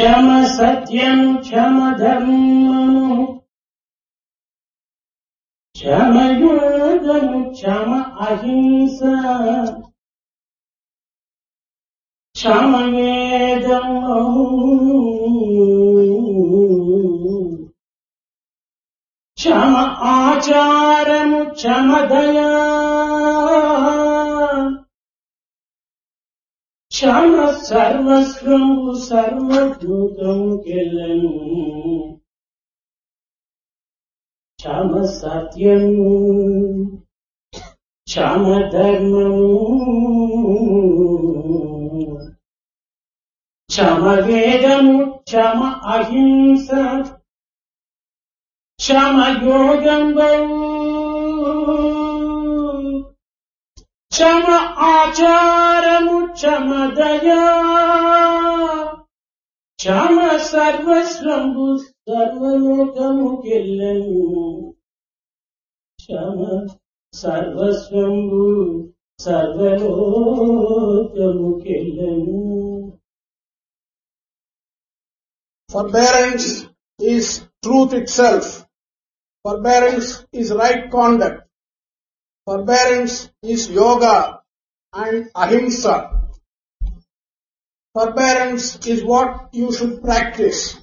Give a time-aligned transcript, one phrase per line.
[0.00, 3.26] क्षम सत्यम् क्षमधर्मः
[7.54, 9.00] क्षम अहिंस।
[12.34, 13.56] क्षमये
[19.38, 23.09] जम आचारनु क्षम दया।
[27.00, 32.22] Çarmaz sarmaz kırmızı sarmaz dudum gelin.
[34.56, 35.94] Çama satyam,
[38.06, 39.36] çama dharmam,
[43.68, 47.04] çama vedam, çama ahimsa,
[48.78, 50.69] çama yogam bavum.
[54.11, 54.45] క్షమ
[54.89, 57.39] ఆచారము క్షమ దయా
[59.79, 61.65] క్షమ సర్వస్వంబు
[62.07, 64.23] సర్వలోకము కెల్లను
[65.99, 66.39] క్షమ
[67.13, 68.45] సర్వస్వంబు
[69.19, 69.91] సర్వలోకము
[71.63, 72.41] కెల్లను
[75.69, 76.67] Forbearance
[76.99, 78.65] is truth itself.
[79.45, 81.47] Forbearance is right conduct.
[82.46, 84.40] Forbearance is yoga
[84.92, 86.22] and ahimsa.
[87.94, 90.78] Forbearance is what you should practice.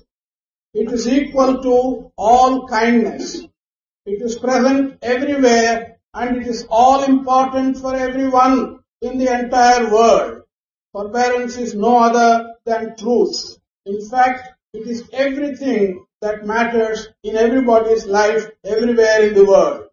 [0.74, 3.42] It is equal to all kindness.
[4.06, 10.44] It is present everywhere and it is all important for everyone in the entire world.
[10.94, 13.58] Forbearance is no other than truth.
[13.86, 19.87] In fact, it is everything that matters in everybody's life everywhere in the world.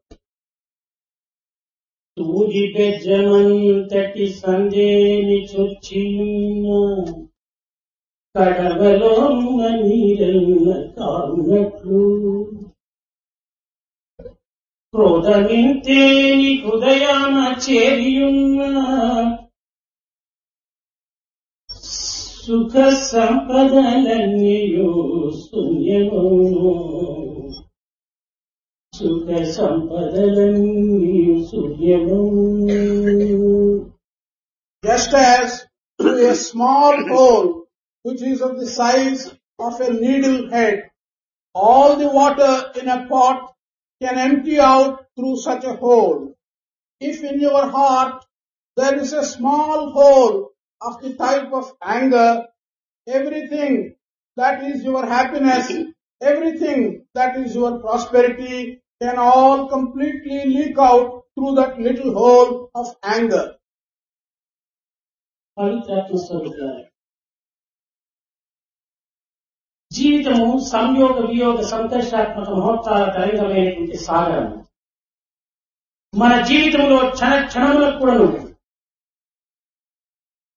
[2.16, 6.66] తూది బెజ్జమంతటి సందేని చొచ్చియున్న
[8.34, 9.14] కడవలో
[9.80, 12.02] నీరన్న కానట్లు
[14.94, 18.60] క్రోధమింతేని హృదయాన చేరియున్న
[22.40, 22.74] సుఖ
[23.04, 24.90] సంపదలన్నీయో
[25.40, 26.24] శూన్యమో
[28.97, 32.21] సుఖ సంపదలన్నీయు శూన్యము
[34.87, 35.49] Just as
[35.99, 37.47] through a small hole
[38.05, 39.21] which is of the size
[39.67, 40.77] of a needle head,
[41.67, 43.39] all the water in a pot
[44.01, 46.19] can empty out through such a hole.
[47.09, 48.17] If in your heart
[48.77, 50.35] there is a small hole
[50.81, 51.67] of the type of
[51.99, 52.31] anger,
[53.19, 53.73] everything
[54.41, 55.67] that is your happiness,
[56.31, 58.59] everything that is your prosperity
[59.00, 62.86] can all completely leak out through that little hole of
[63.18, 63.54] anger.
[69.92, 74.66] జీవితము సంయోగ వియోగ సంతోషాత్మక మహోత్సాల కలిగమైనటువంటి సాగరం.
[76.14, 78.54] మన జీవితంలో క్షణ క్షణములకు కూడాను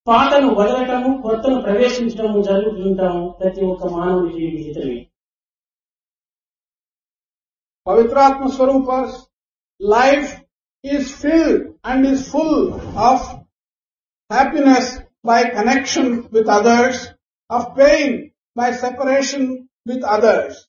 [0.08, 5.07] పాతను వదలటము కొత్తను ప్రవేశించడము జరుగుతుంటాము ప్రతి ఒక్క మానవుడి జీవితమే.
[7.87, 9.27] Pavitratma Swarupa's
[9.81, 10.41] life
[10.83, 13.45] is filled and is full of
[14.31, 17.09] happiness by connection with others,
[17.51, 20.67] of pain by separation with others.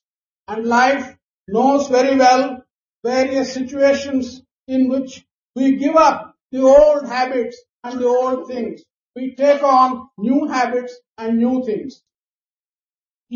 [0.48, 1.16] And life
[1.48, 2.64] knows very well
[3.04, 5.24] various situations in which
[5.54, 8.82] we give up the old habits and the old things.
[9.14, 11.92] We take on new habits and new things.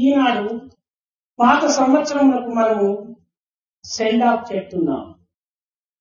[0.04, 0.50] ఈనాడు
[1.40, 2.88] పాత సంవత్సరములకు మనము
[3.85, 5.03] send off చెప్తున్నాం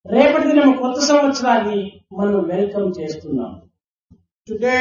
[0.06, 1.81] రేపటిది మేము కొత్త సంవత్సరాన్ని
[2.19, 3.50] మనం welcome చేస్తున్నాం.
[4.48, 4.78] Today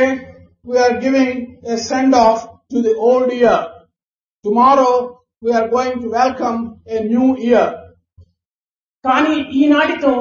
[0.66, 2.42] we're giving a send off
[2.72, 3.66] to the old year
[4.46, 4.92] tomorrow
[5.44, 7.74] we're going to welcome a new year
[9.06, 10.14] కానీ ఈనాటితో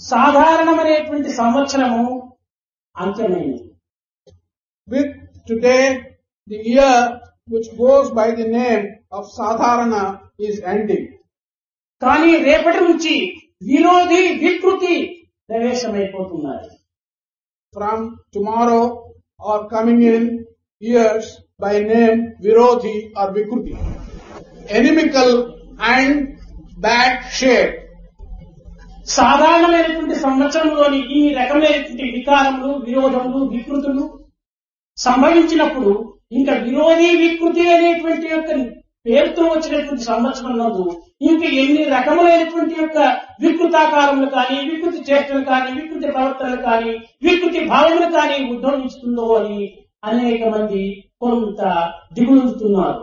[0.00, 2.06] సాధారణమైనటువంటి సంవత్సరము
[2.96, 3.60] అంతమైంది
[4.88, 5.12] with
[5.48, 5.78] today
[6.48, 7.04] the year
[7.48, 9.94] which goes by the name of Sadharana
[10.40, 11.08] is ending
[12.02, 13.14] కానీ రేపటి నుంచి
[13.62, 14.94] విరోధి వికృతి
[15.50, 16.68] ప్రవేశమైపోతున్నారు
[17.74, 17.98] From
[18.32, 18.80] tomorrow
[19.42, 20.24] are coming in
[20.82, 21.26] years
[21.58, 23.74] by name Virodhi or Vikruti.
[24.70, 25.30] Inimical
[25.92, 26.12] and
[26.78, 27.72] bad shape.
[29.12, 34.04] సాధారణమైనటువంటి సంవత్సరంలోని ఈ రకమైనటువంటి వికారములు విరోధములు వికృతులు
[34.98, 35.92] సంభవించినప్పుడు
[36.32, 38.50] ఇంకా విరోధి వికృతి అనేటువంటి యొక్క
[39.06, 40.84] పేరుతో వచ్చినటువంటి సంవత్సరం నందు
[41.22, 42.98] ఇంకా ఎన్ని రకములైనటువంటి యొక్క
[43.42, 49.58] వికృతాకారములు కానీ వికృతి చేష్టలు కానీ వికృతి ప్రవర్తనలు కానీ వికృతి భావములు కానీ ఉద్భవిస్తుందో అని
[50.04, 50.82] అనేక మంది
[51.20, 51.60] కొంత
[52.12, 53.02] దిగులుతున్నారు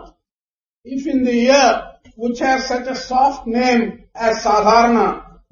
[0.86, 1.76] if in the year
[2.18, 3.84] which have such soft name
[4.22, 4.98] as Sadharana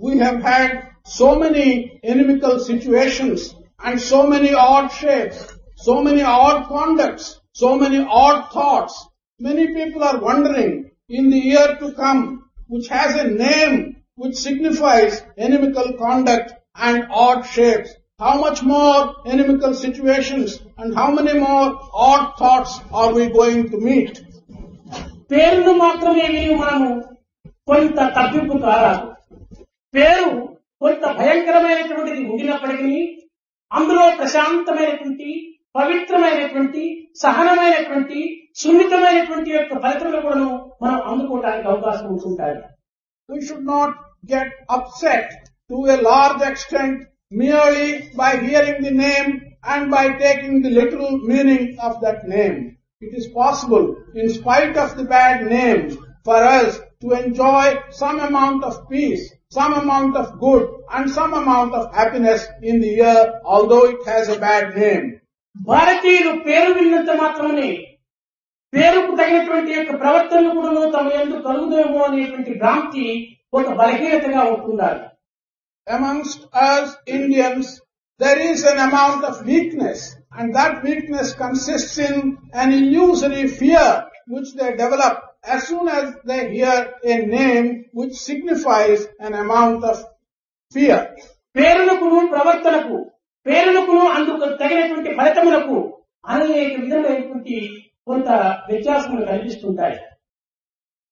[0.01, 0.75] we have had
[1.19, 1.69] so many
[2.13, 3.45] inimical situations
[3.81, 5.43] and so many odd shapes
[5.81, 7.29] so many odd conducts
[7.61, 8.99] so many odd thoughts
[9.41, 15.23] many people are wondering in the year to come, which has a name which signifies
[15.37, 17.91] inimical conduct and odd shapes,
[18.21, 23.79] how much more inimical situations and how many more odd thoughts are we going to
[23.81, 24.15] meet?
[25.31, 26.91] పేరును మాత్రమే విని మనము
[27.69, 29.09] కొంత తగ్గింపు కారాదు
[29.95, 30.29] పేరు
[30.83, 33.01] కొంత భయంకరమైనటువంటిది ఉండినప్పటికీ
[33.73, 35.29] అందులో ప్రశాంతమైనటువంటి
[35.79, 36.83] పవిత్రమైనటువంటి
[37.23, 38.21] సహనమైనటువంటి
[38.62, 40.42] సున్నితమైనటువంటి యొక్క ఫలితములు కూడా
[40.84, 42.60] మనం అందుకోవడానికి అవకాశం ఉంటుంటాయి
[43.30, 43.92] We should not
[44.26, 45.28] get upset
[45.70, 46.96] to a large extent
[47.32, 49.30] merely by hearing the name
[49.66, 52.58] and by taking the literal meaning of that name.
[53.02, 55.82] It is possible, in spite of the bad name,
[56.24, 56.70] for us
[57.02, 62.42] to enjoy some amount of peace, some amount of good, and some amount of happiness
[62.62, 65.06] in the year, although it has a bad name.
[65.56, 67.68] భారతీయులు పేరు విన్నంత మాత్రమే
[68.73, 73.07] పేరుకు తగినటువంటి యొక్క ప్రవర్తనలు కూడా తమ ఎందుకు కలుగుదేమో అనేటువంటి భ్రాంతి
[73.53, 75.05] ఒక బలహీనతగా ఉంటున్నారు
[75.87, 77.67] amongst us Indians,
[78.21, 80.01] there is an amount of weakness,
[80.39, 82.17] and that weakness consists in
[82.55, 83.87] an illusory fear
[84.27, 85.15] which they develop
[85.47, 89.97] as soon as they hear a name which signifies an amount of
[90.75, 90.99] fear.
[91.57, 92.97] పేరునకును ప్రవర్తనకు
[93.47, 95.79] పేరునకును అందుకు తగినటువంటి ఫలితములకు
[96.29, 97.57] అనేక విధమైనటువంటి
[98.09, 98.29] కొంత
[98.69, 99.99] వ్యత్యాసములు కనిపిస్తుంటాయి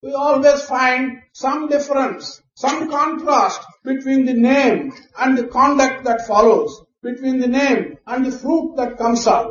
[0.05, 1.05] We always find
[1.35, 4.81] some difference, some contrast between the name
[5.19, 6.73] and the conduct that follows,
[7.03, 9.49] between the name and the fruit that comes out.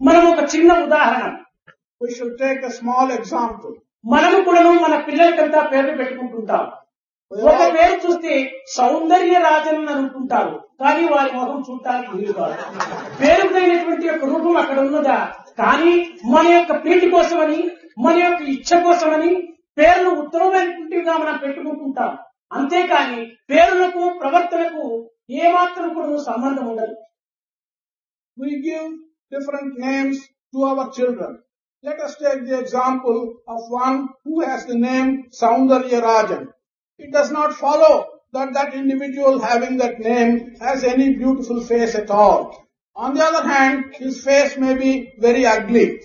[0.00, 1.24] మనం ఒక చిన్న ఉదాహరణ
[2.00, 3.72] We should take a small example.
[4.04, 6.66] మనము కూడా మన పిల్లలకంతా పేర్లు పెట్టుకుంటుంటాం
[7.32, 8.34] ఒక పేరు చూస్తే
[8.76, 10.52] సౌందర్య రాజన్ అని అనుకుంటారు
[10.82, 12.56] కానీ వారి మొహం చూడటానికి వీలు కాదు
[13.20, 15.18] పేరుకు తగినటువంటి యొక్క రూపం అక్కడ ఉన్నదా
[15.58, 15.92] కానీ
[16.34, 17.60] మన యొక్క ప్రీతి కోసమని
[17.98, 19.32] మన యొక్క ఇచ్చ కోసమని
[19.78, 22.12] పేర్లు ఉత్తమమైనటువంటివిగా మనం పెట్టుకుంటుంటాం
[22.52, 23.20] అంతేకాని
[23.52, 24.84] పేరులకు ప్రవర్తనకు
[25.42, 26.94] ఏమాత్రం కూడా సంబంధం ఉండదు
[28.36, 28.86] we give
[29.32, 30.16] different names
[30.54, 31.38] to our children.
[31.84, 33.18] Let us take the example
[33.48, 36.42] of one who has the name Saundarya Rajan.
[37.00, 37.94] It does not follow
[38.32, 42.65] that that individual having that name has any beautiful face at all.
[42.95, 46.01] On the other hand, his face may be very ugly.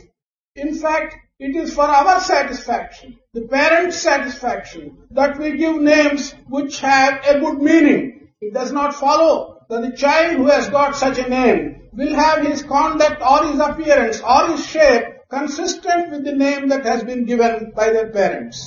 [0.56, 6.80] In fact, it is for our satisfaction, the parents' satisfaction, that we give names which
[6.80, 8.30] have a good meaning.
[8.40, 12.46] It does not follow that the child who has got such a name will have
[12.46, 17.24] his conduct or his appearance or his shape consistent with the name that has been
[17.24, 18.58] given by their parents.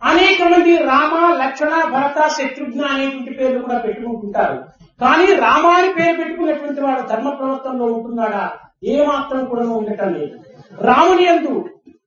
[0.00, 4.58] అనేక మంది రామ లక్ష్మణ భరత శత్రుఘ్న అనేటువంటి పేర్లు కూడా పెట్టుకుంటుంటారు
[5.01, 8.43] కానీ రామాని పేరు పెట్టుకున్నటువంటి వాడు ధర్మ ప్రవర్తనలో ఉంటున్నాడా?
[8.83, 10.35] ఏ మాత్రం కూడా ఉండటం లేదు.
[10.81, 11.53] రాముని యందు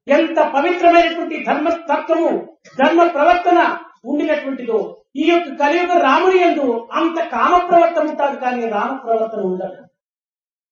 [0.08, 2.30] ఎంత పవిత్రమైనటువంటి ధర్మ తత్వము
[2.78, 3.58] ధర్మ ప్రవర్తన
[4.04, 4.78] ఉండినటువంటిదో
[5.16, 9.82] ఈ యొక్క కలియుగ రాముని యందు అంత కామ ప్రవర్తన ఉంటుంది కానీ రామ ప్రవర్తన ఉండదు.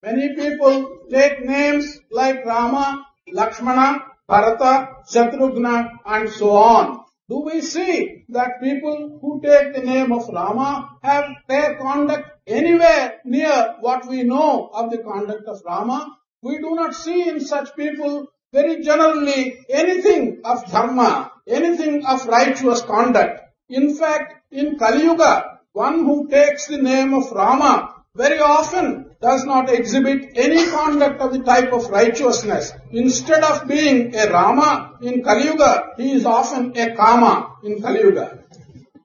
[0.05, 0.75] Many people
[1.11, 2.87] take names like Rama,
[3.35, 3.87] Lakshmana,
[4.29, 4.73] Bharata,
[5.13, 5.75] Shatrughna
[6.07, 6.85] and so on.
[7.27, 13.21] Do we see that people who take the name of Rama have their conduct anywhere
[13.25, 16.19] near what we know of the conduct of Rama?
[16.43, 22.83] We do not see in such people very generally anything of dharma, anything of righteous
[22.83, 23.41] conduct.
[23.71, 29.42] In fact, in Kali Yuga, one who takes the name of Rama very often does
[29.46, 32.66] not exhibit any conduct of the type of righteousness.
[32.94, 34.70] Instead of being a Rama
[35.02, 37.34] in Kali Yuga, he is often a Kama
[37.64, 38.28] in Kali Yuga.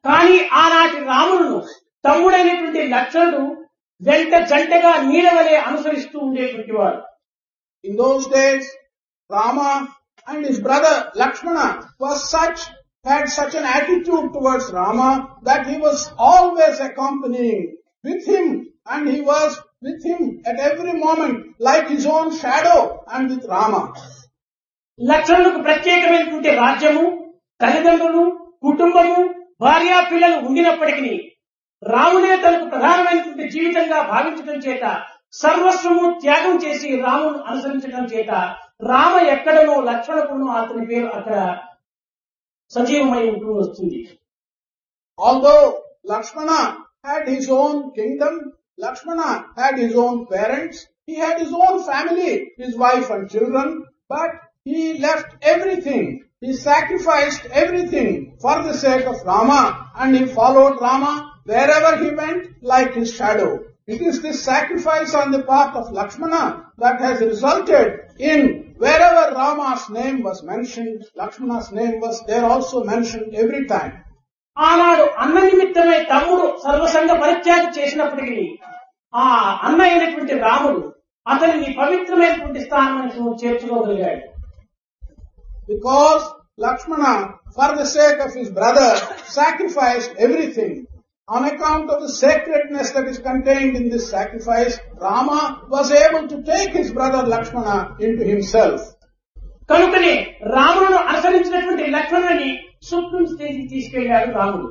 [0.06, 1.59] కానీ ఆనాటి రాములను
[2.04, 3.42] తమ్ముడైనటువంటి లక్ష్మణుడు
[4.00, 7.00] వెంట జంటగా నీడవలే అనుసరిస్తూ ఉండేటువంటి వాడు
[7.85, 8.66] In those days,
[9.30, 9.71] Rama
[10.26, 11.66] and his brother Lakshmana
[12.04, 12.61] was such,
[13.04, 15.09] had such an attitude towards Rama
[15.42, 15.99] that he was
[16.30, 17.62] always accompanying
[18.04, 18.47] with him
[18.87, 19.50] and he was
[19.83, 23.81] with him at every moment like his own shadow and with Rama.
[25.00, 27.03] లక్ష్మణులకు ప్రత్యేకమైనటువంటి రాజ్యము
[27.62, 28.24] తల్లిదండ్రులు
[28.63, 29.19] కుటుంబము
[29.62, 31.12] భార్యా పిల్లలు ఉండినప్పటికీ
[31.83, 34.83] రాముడే తనకు ప్రధానమైనటువంటి జీవితంగా భావించడం చేత
[35.33, 38.31] సర్వస్వము త్యాగం చేసి రామును అనుసరించడం చేత
[38.83, 41.38] రామ ఎక్కడనో లక్ష్మణకును అతని పేరు అక్కడ
[42.71, 44.01] సజీవమై ఉంటూ వస్తుంది
[45.19, 45.63] Although
[46.05, 46.59] Lakshmana
[47.03, 48.36] had his own kingdom,
[48.79, 54.31] Lakshmana had his own parents, He had his own family, his wife and children, but
[54.63, 56.24] he left everything.
[56.39, 62.63] He sacrificed everything for the sake of Rama and he followed Rama wherever he went
[62.63, 63.65] like his shadow.
[63.86, 69.89] It is this sacrifice on the part of Lakshmana that has resulted in wherever Rama's
[69.89, 74.05] name was mentioned, Lakshmana's name was there also mentioned every time.
[74.60, 78.46] ఆనాడు అన్న నిమిత్తమే తమ్ముడు సర్వసంగ పరిత్యాగం చేసినప్పటికీ
[79.13, 79.25] ఆ
[79.68, 80.82] అన్న అయినటువంటి రాముడు
[81.25, 84.25] అతనిని పవిత్రమైనటువంటి స్థానానికి చేర్చుకోగలిగాడు
[85.70, 86.24] Because
[86.58, 87.12] Lakshmana,
[87.56, 88.88] for the sake of his brother,
[89.30, 90.72] sacrificed everything.
[91.28, 96.42] On account of the sacredness that is contained in this sacrifice, Rama was able to
[96.44, 98.80] take his brother Lakshmana into himself.
[99.70, 100.13] కనుకనే
[100.54, 102.50] రాములను అనుసరించినటువంటి లక్ష్మణుని
[102.83, 104.69] supreme స్టేజ్కి తీసుకెళ్ళాడు రాముడు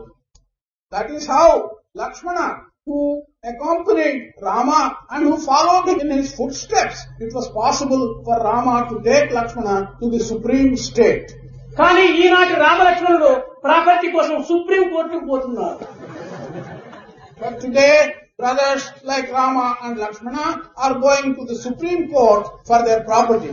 [0.93, 1.49] That is how
[1.95, 2.45] Lakshmana,
[2.87, 2.99] who
[3.45, 4.79] accompanied Rama
[5.11, 9.75] and who followed him in his footsteps, it was possible for Rama to take Lakshmana
[10.01, 11.27] to the supreme state.
[11.81, 13.29] కానీ ఈనాటి రామలక్ష్మణుడు
[13.67, 15.77] property కోసం supreme కోర్టుకు పోతున్నారు
[17.41, 17.95] But today,
[18.39, 20.47] brothers like Rama and Lakshmana
[20.77, 23.53] are going to the Supreme Court for their property.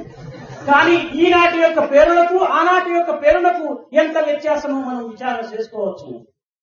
[0.67, 6.13] కానీ ఈనాటి యొక్క పేరులకు ఆనాటి యొక్క పేరులకు ఎంత వ్యత్యాసమో మనం విచారణ చేసుకోవచ్చు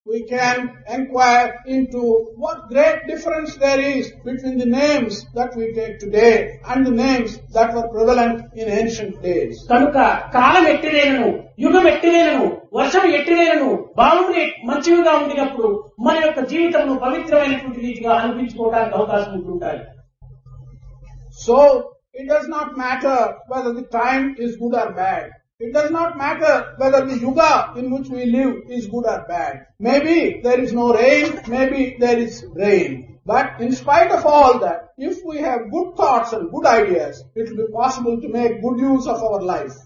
[0.07, 0.57] We can
[0.89, 1.99] inquire into
[2.35, 6.33] what great difference there is between the names that we take today
[6.65, 9.53] and the names that were prevalent in ancient days.
[9.71, 9.95] కనుక
[10.35, 11.29] కాలం ఎట్టిలేనను
[11.65, 12.43] యుగం ఎట్టిలేనను
[12.73, 13.69] వర్షం ఎట్టిలేనను
[13.99, 15.69] బాలుని మంచివిగా ఉండినప్పుడు
[16.07, 19.81] మన యొక్క జీవితంలో పవిత్రమైనటువంటి రీతిగా అనిపించుకోవడానికి అవకాశం ఉంటుంటాయి
[21.39, 21.55] So,
[22.12, 23.18] it does not matter
[23.48, 25.30] whether the time is good or bad.
[25.60, 29.66] It does not matter whether the yuga in which we live is good or bad.
[29.80, 33.18] Maybe there is no rain, maybe there is rain.
[33.26, 37.48] But in spite of all that, if we have good thoughts and good ideas, it
[37.50, 39.76] will be possible to make good use of our life.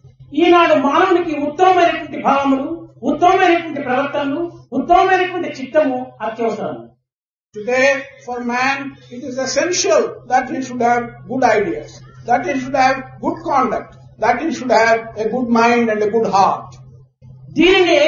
[0.43, 2.69] ఈనాడు మానవునికి ఉత్తమమైనటువంటి భావములు
[3.11, 4.43] ఉత్తమమైనటువంటి ప్రవర్తనలు
[4.79, 6.79] ఉత్తమమైనటువంటి చిత్తము అత్యవసరం
[7.55, 7.89] Today,
[8.25, 8.79] for man,
[9.15, 11.91] it is essential that he should have good ideas,
[12.28, 16.12] That he should have good conduct, that he should have a good mind and a
[16.16, 16.70] good heart.
[17.58, 18.02] దీనినే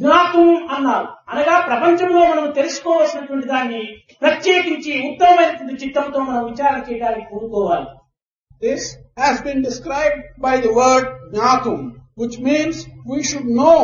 [0.00, 3.82] జ్ఞాతం అన్నారు అనగా ప్రపంచంలో మనం తెలుసుకోవాల్సినటువంటి దాన్ని
[4.22, 7.34] ప్రత్యేకించి ఉత్తమమైనటువంటి చిత్తంతో మనం విచారణ చేయడానికి
[8.66, 8.82] This
[9.16, 11.80] has been described by the word jnatum,
[12.22, 12.76] which means
[13.12, 13.80] we should know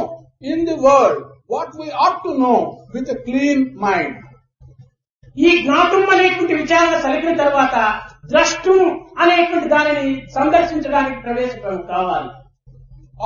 [0.53, 2.59] in the world what we ought to know
[2.95, 4.14] with a clean mind.
[5.37, 7.76] ఈ జ్ఞాతం అనేటువంటి విచారణ కలిగిన తర్వాత
[8.29, 8.81] ద్రష్టం
[9.23, 12.31] అనేటువంటి దానిని సందర్శించడానికి ప్రవేశం కావాలి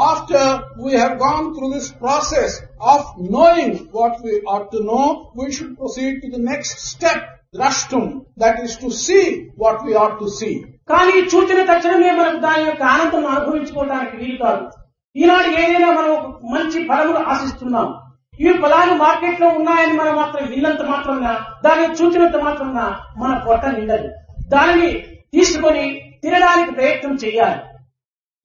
[0.05, 0.41] After
[0.79, 2.51] we have gone through this process
[2.85, 7.21] of knowing what we ought to know, we should proceed to the next step,
[7.55, 8.05] drashtum,
[8.37, 9.25] that is to see
[9.57, 10.55] what we ought to see.
[10.91, 14.67] కానీ చూచిన తక్షణమే మనకు దాని యొక్క ఆనందం అనుభవించుకోవడానికి వీలు కాదు
[15.17, 16.15] ఈనాడు ఏదైనా మనం
[16.53, 17.89] మంచి ఫలములు ఆశిస్తున్నాం
[18.39, 21.33] ఈ ఫలాలు మార్కెట్లో ఉన్నాయని మనం మాత్రం విన్నంత మాత్రంగా
[21.65, 24.09] దాన్ని చూసినంత మాత్రంగా మన పొట్ట నిండదు
[24.49, 24.91] దానిని
[25.33, 25.87] తీసుకొని
[26.23, 27.59] తినడానికి ప్రయత్నం చేయాలి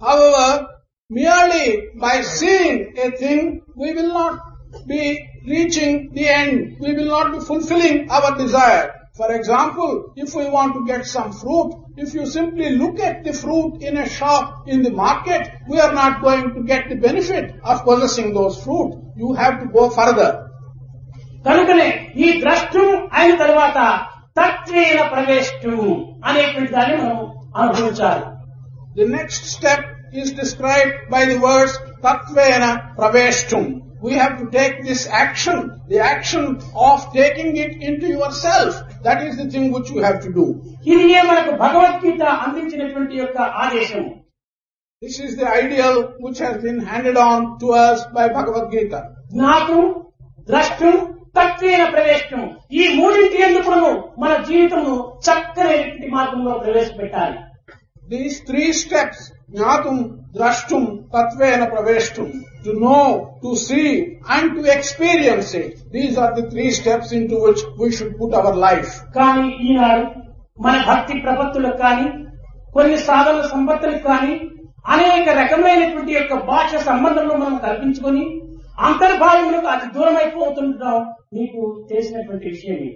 [0.02, 0.48] However,
[1.10, 3.42] merely by seeing a thing,
[3.76, 4.34] we will not
[4.86, 5.04] be
[5.46, 6.54] reaching the end.
[6.80, 8.86] We will not be fulfilling our desire.
[9.14, 13.33] For example, if we want to get some fruit, if you simply look at the
[13.33, 17.55] fruit in a shop in the market, we are not going to get the benefit
[17.65, 18.91] of possessing those fruit.
[19.17, 20.31] You have to go further.
[21.47, 21.89] కనుకనే
[22.25, 23.79] ఈ ద్రష్టం అయిన తర్వాత
[24.39, 25.77] తత్వేన ప్రవేశం
[26.29, 27.21] అనేటువంటి దాన్ని మనం
[27.61, 28.27] అనుభవించాలి
[29.01, 29.83] The next step
[30.13, 33.65] is described by the words tatvena praveshtum.
[34.03, 35.57] We have to take this action,
[35.89, 36.45] the action
[36.87, 38.71] of taking it into yourself.
[39.03, 40.47] That is the thing which you have to do.
[40.93, 44.05] ఇది మనకు భగవద్గీత అందించినటువంటి యొక్క ఆదేశం
[45.03, 49.01] This is the ideal which has been handed on to us by Bhagavad Gita.
[49.35, 49.83] జ్ఞాతం
[50.49, 50.95] ద్రష్టం
[51.37, 52.43] తత్వేన ప్రవేశం
[52.81, 53.75] ఈ మూడింటి ఎందుకు
[54.23, 54.95] మన జీవితము
[55.27, 57.39] చక్కనైనటువంటి మార్గంలో ప్రవేశపెట్టాలి
[58.09, 59.19] These three steps,
[59.53, 59.97] jnatum,
[60.35, 62.29] drashtum, tatvena praveshtum,
[62.64, 63.04] to know,
[63.44, 63.88] to see,
[64.28, 65.72] and to experience it.
[65.92, 68.92] These are the three steps into which we should put our life.
[69.18, 70.06] కానీ ఈనాడు
[70.58, 72.08] మన భక్తి ప్రపత్తులకు కానీ
[72.76, 74.34] కొన్ని సాధన సంపత్తులకు కానీ
[74.94, 78.24] అనేక రకమైనటువంటి యొక్క భాష సంబంధంలో మనం కల్పించుకొని
[78.88, 80.98] అంతర్భావములకు అతి దూరం అయిపోతుంటాం
[81.38, 81.60] మీకు
[81.92, 82.92] తెలిసినటువంటి విషయమే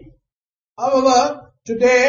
[0.78, 1.20] However,
[1.68, 2.02] today,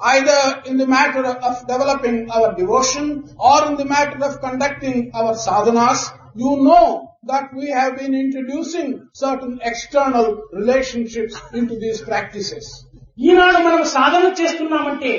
[0.00, 3.04] either in the matter of developing our devotion
[3.40, 6.00] or in the matter of conducting our sadhanas,
[6.42, 6.86] you know
[7.30, 8.88] that we have been introducing
[9.22, 10.26] certain external
[10.58, 12.66] relationships into these practices.
[13.28, 15.12] ఈనాడు మనం సాధన చేస్తున్నామంటే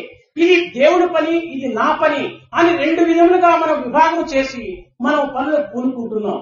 [0.43, 2.23] ఇది దేవుడి పని ఇది నా పని
[2.59, 4.65] అని రెండు విధములుగా మనం విభాగం చేసి
[5.07, 6.39] మనం పనులు పూనుకుంటున్నాం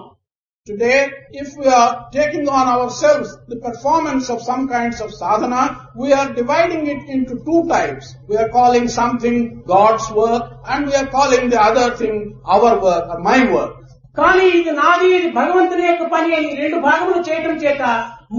[0.68, 5.62] Today, if we are taking on ourselves the performance of some kinds of sadhana,
[5.96, 8.08] we are dividing it into two types.
[8.28, 13.06] We are calling something God's work and we are calling the other thing our work
[13.08, 13.77] or my work.
[14.18, 17.82] కానీ ఇది నాది ఇది భగవంతుని యొక్క పని అని రెండు భాగములు చేయడం చేత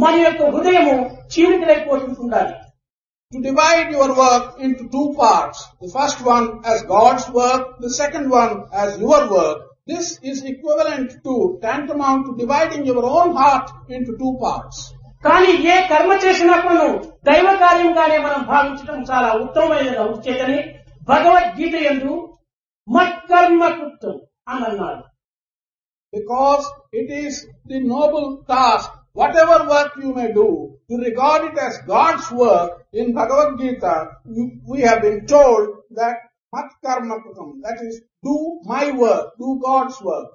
[0.03, 0.97] మన యొక్క హృదయము
[1.35, 2.55] చీలికలైపోతుంటుండాలి
[3.33, 8.27] To divide your work into two parts, the first one as God's work, the second
[8.33, 14.13] one as your work, this is equivalent to tantamount to dividing your own heart into
[14.23, 14.79] two parts.
[15.25, 16.87] కానీ ఏ కర్మ చేసినప్పుడు
[17.29, 20.59] దైవ కార్యంగానే మనం భావించడం చాలా ఉత్తమమైనది అవుచేతని
[21.09, 22.15] భగవద్గీత ఎందు
[22.89, 24.17] మత్కర్మ కృత్యం
[24.49, 25.03] అని అన్నాడు
[26.13, 27.35] Because it is
[27.67, 30.47] the noble task, whatever work you may do,
[30.89, 33.95] to regard it as God's work, in Bhagavad Gita,
[34.67, 36.17] we have been told that
[36.53, 40.29] mat karma kritam, that is, do my work, do God's work.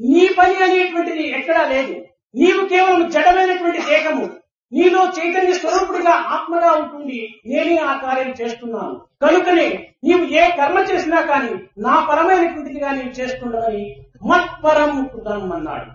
[0.00, 1.94] నీ పని అనేటువంటిది ఎక్కడా లేదు
[2.34, 4.26] నీవు కేవలం జడమైనటువంటి దేహము
[4.72, 7.18] నీలో చైతన్య స్వరూపుడిగా ఆత్మగా ఉంటుంది
[7.50, 8.94] నేనే ఆ కార్యం చేస్తున్నాను
[9.24, 9.66] కనుకనే
[10.06, 11.52] నీవు ఏ కర్మ చేసినా కానీ
[11.86, 13.84] నా పరమైనటువంటిదిగా నీవు చేస్తుండవని
[14.29, 15.91] మత్పరం కృతం అన్నాడు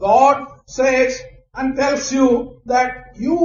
[0.00, 0.36] God
[0.68, 1.12] says
[1.54, 2.26] and tells you
[2.66, 3.38] that you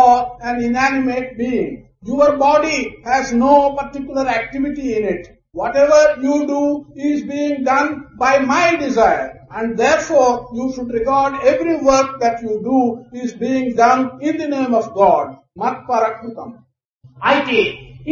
[0.00, 1.72] are an inanimate being.
[2.04, 5.22] Your body has no particular activity in it.
[5.54, 6.62] Whatever you do
[7.08, 12.54] is being done by my desire and therefore you should regard every work that you
[12.64, 12.80] do
[13.14, 15.26] is being done in the name of God.
[15.56, 16.50] Mat parakrutam.
[17.30, 17.58] అయితే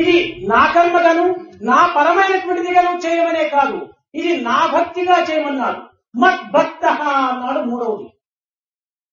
[0.01, 0.17] ఇది
[0.51, 1.27] నా కర్మగాను
[1.69, 3.79] నా పరమైనటువంటిదిగాను చేయమనే కాదు
[4.14, 5.82] ఇది నా భక్తిగా చేయమన్నాడు
[6.16, 6.84] మత్ భక్త
[7.30, 8.10] అన్నాడు మూడవది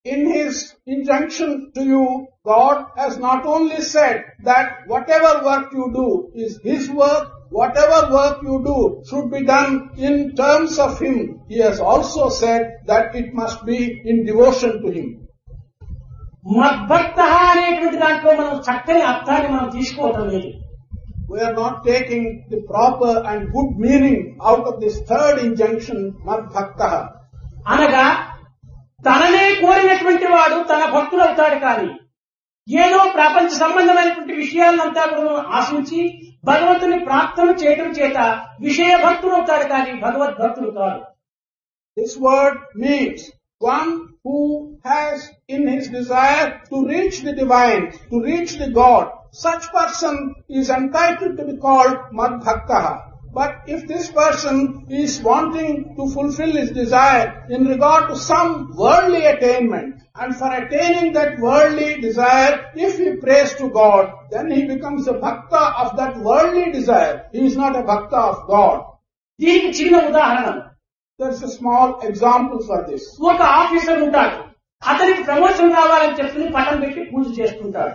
[0.07, 0.53] In his
[0.87, 2.05] injunction to you,
[2.45, 8.37] God has not only said that whatever work you do is his work, whatever work
[8.43, 8.77] you do
[9.09, 11.19] should be done in terms of him.
[11.49, 15.09] He has also said that it must be in devotion to him.
[16.57, 17.19] మద్భక్త
[17.51, 20.51] అనేటువంటి దాంట్లో మనం చక్కని అర్థాన్ని మనం తీసుకోవటం లేదు
[21.31, 26.43] We are not taking the proper and good meaning out of this third injunction, Mad
[26.55, 27.01] Bhaktaha.
[27.73, 28.05] అనగా
[29.05, 31.91] తననే కోరినటువంటి వాడు తన భక్తుడు అవుతాడు కానీ
[32.69, 36.01] ఏదో ప్రపంచ సంబంధమైనటువంటి విషయాలంతా కూడా ఆశించి
[36.45, 38.19] భగవంతుని ప్రార్థన చేయడం చేత
[38.67, 41.01] విషయ భక్తుడు అవుతాడు కానీ భగవద్భక్తుడు కాదు
[41.97, 43.21] This word means
[43.63, 43.89] one
[44.25, 44.37] who
[44.85, 45.17] has
[45.49, 49.07] in his desire to reach the divine, to reach the God.
[49.32, 53.12] Such person is entitled to be called Madbhaktaha.
[53.34, 59.26] But if this person is wanting to fulfill his desire in regard to some worldly
[59.26, 65.10] attainment, and for attaining that worldly desire, if he prays to God, then he becomes
[65.10, 67.28] a bhakta of that worldly desire.
[67.34, 68.78] He is not a bhakta of God.
[69.42, 70.58] దీనికి చిన్న ఉదాహరణ
[71.20, 73.04] There's a small example for this.
[73.30, 74.40] ఒక officer ఉంటాడు
[74.83, 77.95] అతనికి promotion రావాలని చెప్పి పటం పెట్టి పూజ చేస్తుంటాడు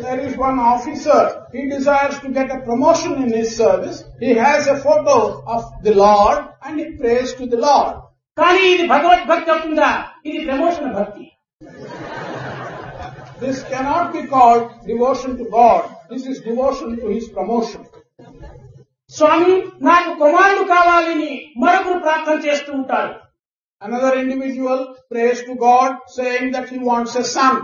[0.00, 1.20] There is one officer,
[1.54, 3.98] he desires to get a promotion in his service.
[4.24, 5.16] He has a photo
[5.54, 7.92] of the Lord and he prays to the Lord.
[8.36, 9.90] కానీ ఇది భగవద్భక్తి అవుతుందా
[10.28, 11.26] ఇది ప్రమోషన్ భక్తి
[13.40, 15.82] This cannot be called devotion to God.
[16.10, 17.82] This is devotion to his promotion.
[19.12, 19.54] స్వామి
[19.86, 23.12] నాకు కుమారుడు కావాలని మరొకరు ప్రార్థన చేస్తూ ఉంటాడు
[23.82, 27.56] Another individual prays to God saying that he wants a son.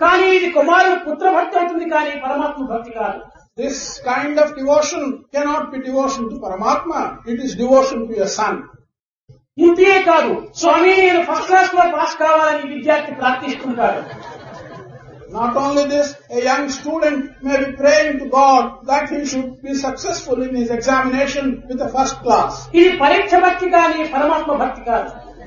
[0.00, 3.20] కానీ ఇది కుమారుడు పుత్ర భక్తి అవుతుంది కానీ పరమాత్మ భక్తి కాదు
[3.56, 3.78] This
[4.10, 5.02] kind of devotion
[5.34, 7.00] cannot be devotion to Paramatma.
[7.32, 8.54] It is devotion to your son.
[9.58, 14.02] ఇంతే కాదు స్వామి నేను ఫస్ట్ క్లాస్లో పాస్ కావాలని విద్యార్థి ప్రార్థిస్తుంటాడు
[15.32, 19.74] Not only this, a young student may be praying to God that he should be
[19.74, 22.52] successful in his examination with a first class.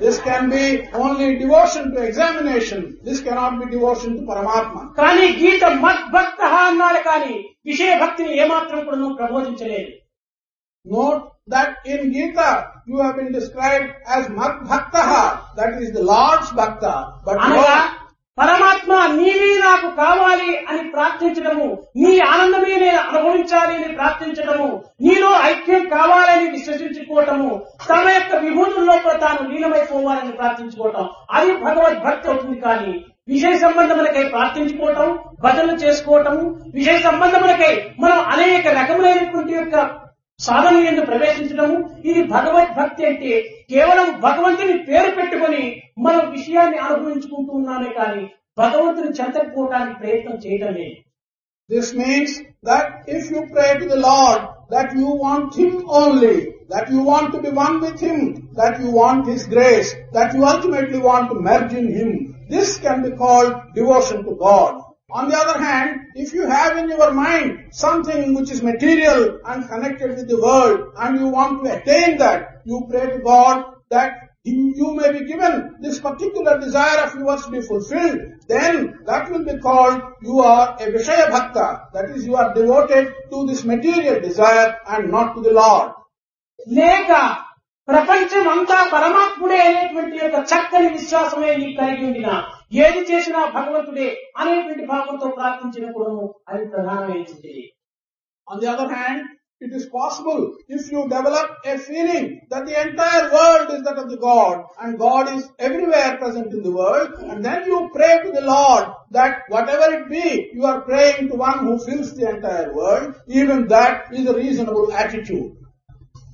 [0.00, 2.98] This can be only devotion to examination.
[3.04, 4.82] This cannot be devotion to Paramatma.
[4.98, 7.34] కానీ గీత మద్భక్త అన్నాడు కానీ
[7.66, 9.92] విషయ భక్తిని ఏమాత్రం కూడా నువ్వు ప్రబోధించలేదు
[10.86, 12.48] Note that in Gita
[12.86, 15.22] you have been described as Mad Bhaktaha,
[15.56, 16.94] that is the Lord's Bhakta.
[18.38, 21.66] పరమాత్మ నీవే నాకు కావాలి అని ప్రార్థించడము
[21.96, 24.68] నీ ఆనందమే నేను అనుభవించాలి అని ప్రార్థించడము
[25.00, 27.50] నీలో ఐక్యం కావాలని విశ్వసించుకోవటము
[27.86, 32.92] తన యొక్క విభూతుల్లో కూడా తాను లీనమైపోవాలని ప్రార్థించుకోవటం అది భగవద్భక్తి అవుతుంది కానీ
[33.28, 35.06] విషయ సంబంధములకై ప్రార్థించుకోవటం
[35.42, 36.42] భజనలు చేసుకోవటము
[36.74, 39.76] విషయ సంబంధములకై మనం అనేక రకములైనటువంటి యొక్క
[40.40, 41.76] సాధన ఎందుకు ప్రవేశించడము?
[42.04, 43.32] ఇది భగవద్ భక్తి అంటే
[43.70, 45.62] కేవలం భగవంతుని పేరు పెట్టుకొని
[45.98, 48.24] మనం విషయాన్ని అనుభవించుకుంటూ ఉన్నామే కానీ
[48.58, 50.88] భగవంతుని చెంతకపోవడానికి ప్రయత్నం చేయడమే
[51.70, 52.34] this means
[52.66, 53.66] that if you pray
[54.02, 54.42] toward
[54.74, 56.34] that you want him only
[56.70, 58.22] that you want to be one with him
[58.60, 62.14] that you want his grace that you ultimately want marriage in him
[62.50, 64.76] this can be called devotion to God
[65.13, 69.67] On the other hand, if you have in your mind something which is material and
[69.67, 74.11] connected with the world and you want to attain that, you pray to God that
[74.43, 79.31] you you may be given this particular desire of yours to be fulfilled, then that
[79.31, 81.67] will be called you are a Vishaya Bhakta.
[81.93, 85.89] That is, you are devoted to this material desire and not to the Lord.
[86.77, 87.11] లేక
[87.87, 92.31] ప్రపంచం అంతా పరమాత్ముడే అనేటువంటి యొక్క చక్కని విశ్వాసమే నీకు కలిగి ఉండిన
[92.82, 94.08] ఏది చేసినా భగవంతుడే
[94.40, 96.10] అనేటువంటి భావంతో ప్రార్థించినప్పుడు
[96.50, 97.56] అది ప్రధానమైనది
[98.48, 99.20] On the other hand,
[99.60, 104.10] it is possible if you develop a feeling that the entire world is that of
[104.10, 108.30] the God and God is everywhere present in the world and then you pray to
[108.32, 112.74] the Lord that whatever it be, you are praying to one who fills the entire
[112.74, 115.52] world, even that is a reasonable attitude.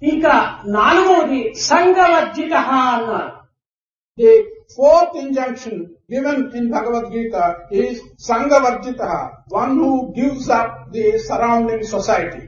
[0.02, 0.34] ఇంకా
[0.76, 3.28] నాలుగవది సంఘవర్జిత అన్నారు
[4.76, 5.74] fourth injunction
[6.08, 9.20] given in Bhagavad Gita is Sanghavarjitaha,
[9.60, 12.42] one who gives up the surrounding society.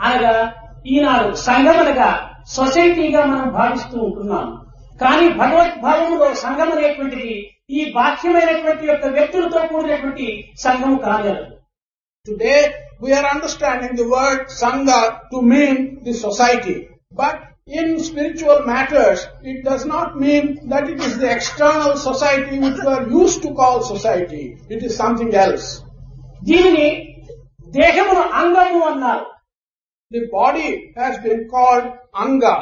[0.00, 0.34] అనగా
[0.92, 2.10] ఈనాడు సంఘం అనగా
[2.56, 4.48] సొసైటీగా మనం భావిస్తూ ఉంటున్నాం
[5.00, 7.34] కానీ భగవద్భావంలో సంఘం అనేటువంటిది
[7.70, 10.26] ఈ బాహ్యమైనటువంటి యొక్క వ్యక్తులతో కూడినటువంటి
[10.66, 11.50] సంఘం కాగలదు
[12.26, 12.60] Today
[13.00, 16.76] we are understanding the word Sangha to mean the society.
[17.63, 22.77] But in spiritual matters, it does not mean that it is the external society which
[22.77, 24.57] we are used to call society.
[24.69, 25.65] It is something else.
[26.43, 26.87] దీనిని
[27.79, 29.25] దేహమును అంగము అన్నారు
[30.11, 31.87] The body has been called
[32.23, 32.55] Anga.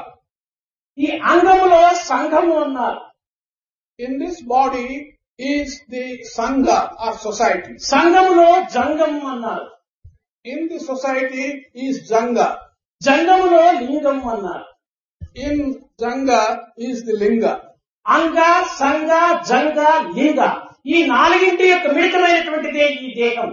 [0.97, 3.01] ఈ అంగములో సంఘము అన్నారు
[3.99, 4.89] In this body
[5.39, 7.73] is the Sangha or society.
[7.93, 9.67] సంఘములో జంగము అన్నారు
[10.45, 11.47] In the society
[11.87, 12.49] is Janga.
[13.01, 14.65] జంగములో లింగము అన్నారు
[15.36, 16.42] In Janga
[16.78, 17.52] is the Linga.
[18.06, 18.38] అంగ
[18.78, 19.10] సంగ
[19.48, 19.78] జంగ
[20.16, 20.40] లింగ
[20.86, 23.50] ఈ నాలుగింటి యొక్క మిళితమైనటువంటిదే ఈ దేహం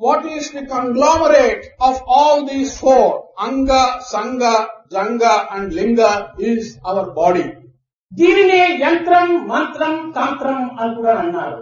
[0.00, 3.04] What is the conglomerate of all these four?
[3.38, 3.82] Anga,
[4.12, 4.54] Sangha,
[4.90, 6.10] Janga and Linga
[6.50, 7.44] is our body.
[8.12, 11.60] దీనినే యంత్రం మంత్రం తంత్రం అని కూడా అన్నారు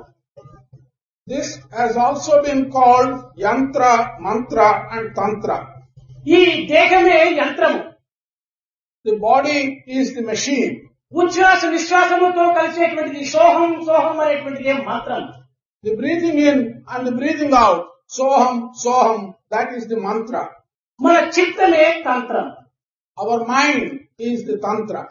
[1.26, 5.58] This has also been called Yantra, Mantra and Tantra.
[6.26, 6.40] ఈ
[6.72, 7.80] దేహమే యంత్రము
[9.06, 9.58] The body
[9.90, 10.72] is the machine.
[11.12, 15.24] ఉచ్ఛ్వాస నిశ్వాసముతో కలిసేటువంటిది సోహం సోహం అనేటువంటిది మంత్రం
[15.84, 19.20] The breathing in and the breathing out, Soham, Soham,
[19.52, 20.42] that is the mantra.
[21.00, 22.46] మన చిత్తమే తంత్రం
[23.18, 23.88] Our mind
[24.20, 25.02] is the Tantra.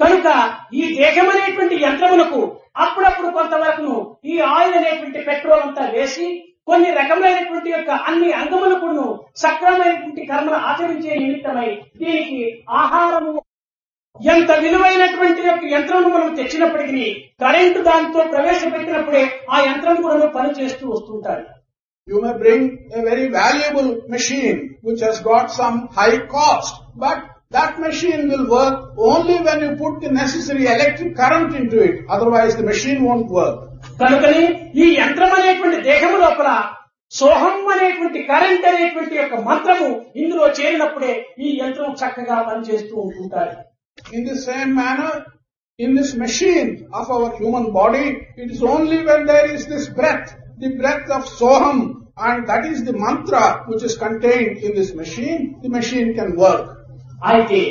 [0.00, 0.28] కనుక
[0.74, 2.40] ఈ దేహం అనేటువంటి యంత్రములకు
[2.76, 3.90] అప్పుడప్పుడు కొంతవరకు
[4.24, 6.26] ఈ ఆయిల్ అనేటువంటి పెట్రోల్ అంతా వేసి
[6.68, 8.88] కొన్ని రకమైనటువంటి యొక్క అన్ని అంగములకు
[9.36, 11.70] సక్రమైనటువంటి కర్మలు ఆచరించే నిమిత్తమై
[12.00, 12.42] దీనికి
[12.74, 13.34] ఆహారము
[14.20, 17.04] ఎంత విలువైనటువంటి యొక్క యంత్రము మనం తెచ్చినప్పటికీ
[17.40, 21.44] కరెంటు దానితో ప్రవేశపెట్టినప్పుడే ఆ యంత్రం కూడా పని చేస్తూ వస్తుంటారు
[22.08, 27.76] you may bring a very valuable machine which has got some high cost but that
[27.80, 32.54] machine will work only when you put the necessary electric current in to it otherwise
[32.56, 33.60] the machine won't work
[34.00, 34.44] కనుకని
[34.76, 36.50] ఈ యంత్రం అనేటువంటి దేహము లోపల
[37.14, 39.88] సోహం అనేటువంటి current అనేటువంటి యొక్క మంత్రము
[40.22, 43.54] ఇందులో చేరినప్పుడే ఈ యంత్రం చక్కగా పనిచేస్తూ ఉంటుంటారు
[44.12, 45.18] in the same manner
[45.78, 48.06] in this machine of our human body
[48.40, 51.78] it is only when there is this breath the breath of Soham
[52.24, 53.36] and that is the mantra
[53.68, 56.70] which is contain in this machine the machine can work
[57.26, 57.62] అయితే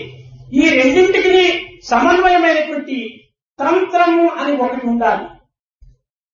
[0.53, 1.38] ఈ రెండింటికి
[1.84, 2.97] సమన్వయమైనటువంటి
[3.60, 5.25] తంత్రము అని ఒకటి ఉండాలి.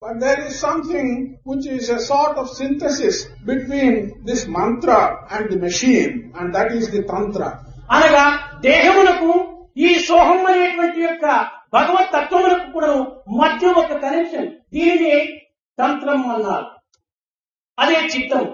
[0.03, 3.95] But there is something which is a sort of synthesis between
[4.25, 4.99] this mantra
[5.31, 7.49] and the machine, and that is the tantra.
[7.95, 8.25] అనగా
[8.67, 9.31] దేహమునకు
[9.87, 11.25] ఈ సోహం అనేటువంటి యొక్క
[11.77, 12.91] భగవత్ తత్వములకు కూడా
[13.41, 15.17] మధ్య ఒక కనెక్షన్ దీనిని
[15.79, 16.69] తంత్రం అన్నారు
[17.79, 18.45] అదే చిత్తం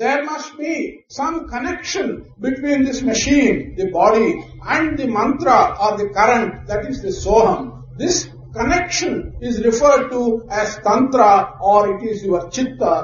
[0.00, 0.72] There must be
[1.10, 2.08] some connection
[2.40, 4.28] between this machine, the body,
[4.74, 7.62] and the mantra or the current, that is the soham.
[8.02, 8.16] This
[8.52, 10.20] connection is referred to
[10.60, 11.30] as tantra
[11.70, 12.94] or it is your chitta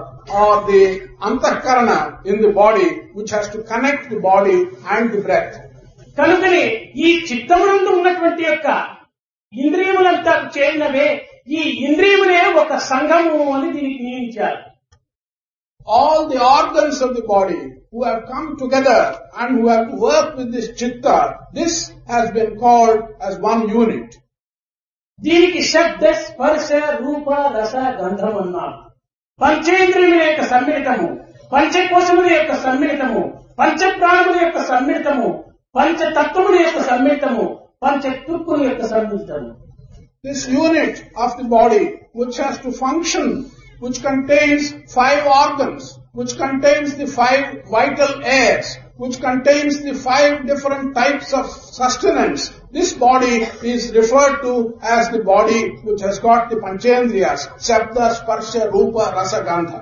[0.41, 0.83] or the
[1.29, 4.59] antakarana in the body which has to connect the body
[4.95, 5.55] and the breath.
[6.19, 6.65] కనుకనే
[7.07, 8.67] ఈ చిత్తమునందు ఉన్నటువంటి యొక్క
[9.53, 11.09] ఇంద్రియములంతా చేరినవే
[11.59, 14.63] ఈ ఇంద్రియములే ఒక సంఘము అని దీనికి నియమించారు
[15.97, 17.63] all the organs of the body
[17.93, 19.01] who have come together
[19.39, 21.17] and who have to work with this chitta,
[21.53, 21.75] this
[22.07, 24.17] has been called as one unit.
[25.26, 26.68] దీనికి శబ్ద స్పర్శ
[27.04, 28.78] రూప రస గంధం అన్నాడు
[29.40, 31.10] పంచేంద్రియముల యొక్క సమ్మిళితము
[31.54, 33.22] పంచకోశముల యొక్క సమ్మిళితము
[33.60, 35.30] పంచ ప్రాణముల యొక్క సమ్మిళితము
[35.76, 37.46] పంచతత్వముల యొక్క సమ్మిళితము
[37.84, 39.50] పంచతుక్కుల యొక్క సమ్మిళితము.
[40.28, 41.84] This unit of the body,
[42.20, 43.28] which has to function,
[43.84, 44.64] which contains
[44.98, 45.84] five organs,
[46.20, 47.44] which contains the five
[47.76, 48.68] vital airs,
[48.99, 51.47] which contains the five different types of
[51.79, 53.37] sustenance, this body
[53.75, 54.53] is referred to
[54.97, 59.81] as the body which has got the panchendriyas, shabda, sparsha, rupa, rasa, gandha.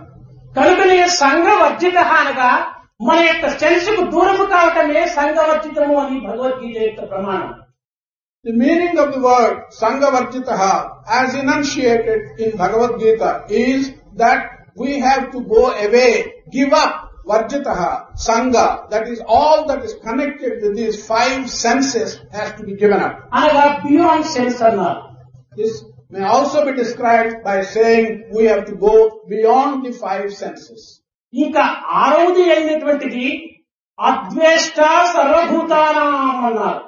[0.57, 2.49] కనుకనే సంఘవర్జిత అనగా
[3.01, 7.53] మన యొక్క సెన్స్కు దూరము కావటమే సంఘవర్జితము అని భగవద్గీత యొక్క ప్రమాణం
[8.45, 10.71] The meaning of the word Sanghavarjitaha
[11.19, 13.83] as enunciated in Bhagavad Gita is
[14.23, 14.41] that
[14.77, 16.11] we have to go away,
[16.51, 16.95] give up
[17.27, 22.75] Varjitaha, Sangha, that is all that is connected with these five senses has to be
[22.75, 23.15] given up.
[23.41, 25.03] అనగా beyond sense అన్నారు
[25.61, 25.75] This
[26.15, 28.05] may also be described by saying
[28.37, 28.95] we have to go
[29.33, 30.81] beyond the five senses.
[31.35, 31.65] ఇంకా
[32.05, 33.27] ఆరవది అయినటువంటిది
[33.99, 34.79] అద్వేష్ట
[35.17, 36.17] సర్వభూతానాం
[36.49, 36.83] అన్నారు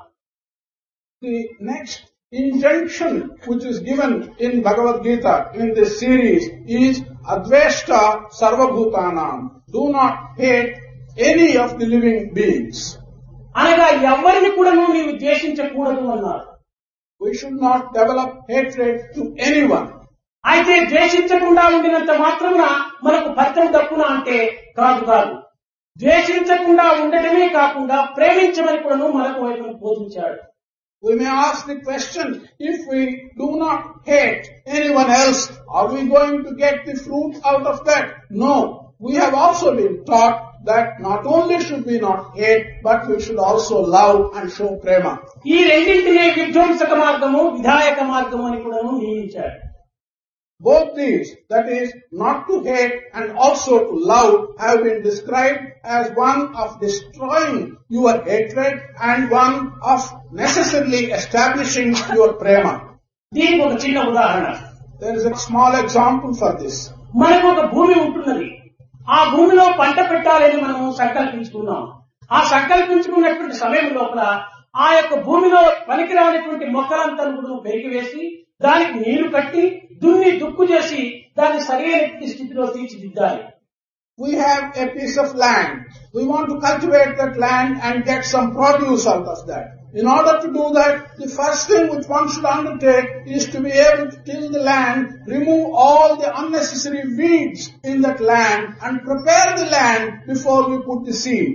[1.22, 1.36] The
[1.72, 2.00] next
[2.32, 3.12] injunction
[3.46, 6.44] which is given in Bhagavad Gita in this series
[6.80, 6.94] is
[7.34, 8.00] Adveshta
[8.38, 9.38] Sarvabhutanam.
[9.73, 10.73] Do not hate
[11.17, 12.79] any of the living beings.
[13.55, 16.45] అనగా ఎవరిని కూడా నీవు ద్వేషించకూడదు అన్నారు
[17.21, 19.87] We should not develop hatred to anyone.
[20.43, 22.65] అయితే ద్వేషించకుండా ఉండినంత మాత్రమున
[23.05, 24.37] మనకు ఫలితం తప్పున అంటే
[24.77, 25.33] కాదు కాదు
[25.97, 30.39] ద్వేషించకుండా ఉండటమే కాకుండా ప్రేమించమని కూడా మనకు ఆయన బోధించాడు
[31.03, 32.27] We may ask the question,
[32.59, 33.01] if we
[33.41, 38.07] do not hate anyone else, are we going to get the fruit out of that?
[38.29, 38.55] No.
[39.00, 43.40] We have also been taught that not only should we not hate, but we should
[43.48, 45.12] also love and show prema.
[45.54, 49.60] ఈ రెండింటినే విధ్వంసక మార్గము విధాయక మార్గము అని కూడా నియమించాడు
[50.60, 55.62] Both these, that is, not to hate and also to love, have been described
[55.96, 59.56] as one of destroying your hatred and one
[59.92, 60.00] of
[60.42, 62.74] necessarily establishing your prema.
[63.32, 64.46] దీనికి ఒక చిన్న ఉదాహరణ
[65.00, 66.76] There is a small example for this.
[67.22, 68.48] మనకు ఒక భూమి ఉంటున్నది
[69.09, 71.83] ఆ భూమిలో పంట పెట్టాలని మనం సంకల్పించుకున్నాం
[72.31, 74.23] ఆ సంకల్పించుకున్నటువంటి సమయం లోపల
[74.75, 78.23] ఆ యొక్క భూమిలో పనికిరానటువంటి మొక్కలంతా కూడా పెరిగివేసి
[78.61, 79.63] దానికి నీరు కట్టి
[80.03, 81.03] దున్ని దుక్కు చేసి
[81.37, 83.41] దాన్ని సరైన స్థితిలో తీర్చిదిద్దాలి
[84.19, 85.85] We have a piece of land.
[86.13, 89.78] We want to cultivate that land and get some produce out of that.
[89.93, 93.71] In order to do that, the first thing which one should undertake is to be
[93.71, 99.57] able to till the land, remove all the unnecessary weeds in that land and prepare
[99.57, 101.49] the land before we put the seed.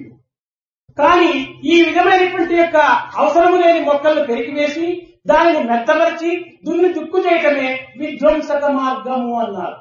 [0.99, 1.31] కానీ
[1.73, 2.79] ఈ విధమైనటువంటి యొక్క
[3.20, 4.88] అవసరము లేని మొక్కలను పెరిగివేసి
[5.31, 6.31] దానిని మెత్తపరిచి
[6.66, 7.70] దున్ని దుక్కు చేయటమే
[8.03, 9.79] విధ్వంసక మార్గము అన్నారు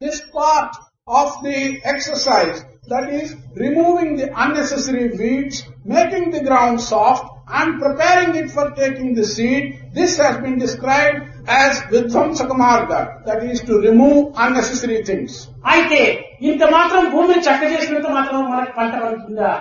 [0.00, 0.74] This part
[1.20, 1.58] of the
[1.92, 2.58] exercise,
[2.88, 9.14] that is removing the unnecessary weeds, making the ground soft and preparing it for taking
[9.14, 11.18] the seed, this has been described
[11.60, 15.32] as Vidvamsaka Marga, that is to remove unnecessary things.
[15.72, 16.00] అయితే
[16.42, 19.52] ఇంత మాత్రం భూమిని చక్క చేసినంత మాత్రం మనకు పంట పండుతుందా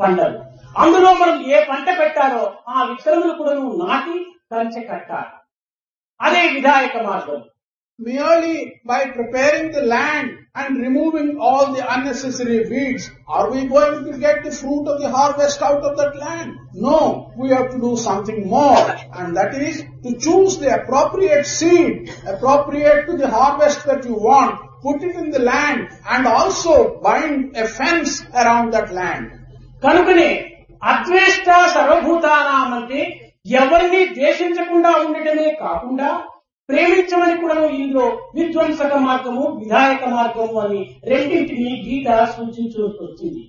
[0.00, 0.38] పండదు
[0.76, 4.16] అందులో మనం ఏ పంట పెట్టాలో ఆ విత్తనములు కూడా నువ్వు నాటి
[4.52, 5.32] కంచె కట్టాలి
[6.20, 7.40] అదే విధాయక మార్గం
[8.02, 14.16] Merely by preparing the land and removing all the unnecessary weeds, are we going to
[14.16, 16.56] get the fruit of the harvest out of that land?
[16.72, 18.86] No, we have to do something more,
[19.18, 24.58] and that is to choose the appropriate seed, appropriate to the harvest that you want,
[24.80, 29.26] put it in the land, and also bind a fence around that land.
[29.84, 30.30] కనుకనే
[30.92, 33.00] అద్వేష్ట సర్వభూతానామంటే
[33.60, 36.10] ఎవరిని ద్వేషించకుండా ఉండటమే కాకుండా
[36.69, 38.05] ప్రేమించమని కూడా ఇందులో
[38.37, 43.43] విధ్వంసక మార్గము విధాయక మార్గము అని రెండింటిని గీత సూచించు వచ్చింది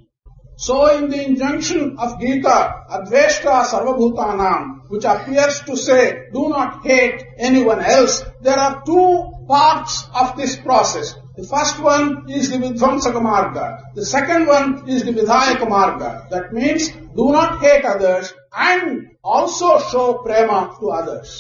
[0.59, 2.59] So in the injunction of Gita,
[2.91, 9.09] Adveshta Sarvabhutanam, which appears to say, do not hate anyone else, there are two
[9.47, 11.09] parts of this process.
[11.37, 13.67] The first one is the Vidvamsaka Marga.
[13.95, 16.11] The second one is the Vidhayaka Marga.
[16.31, 18.33] That means, do not hate others
[18.71, 18.87] and
[19.25, 21.31] also show prema to others.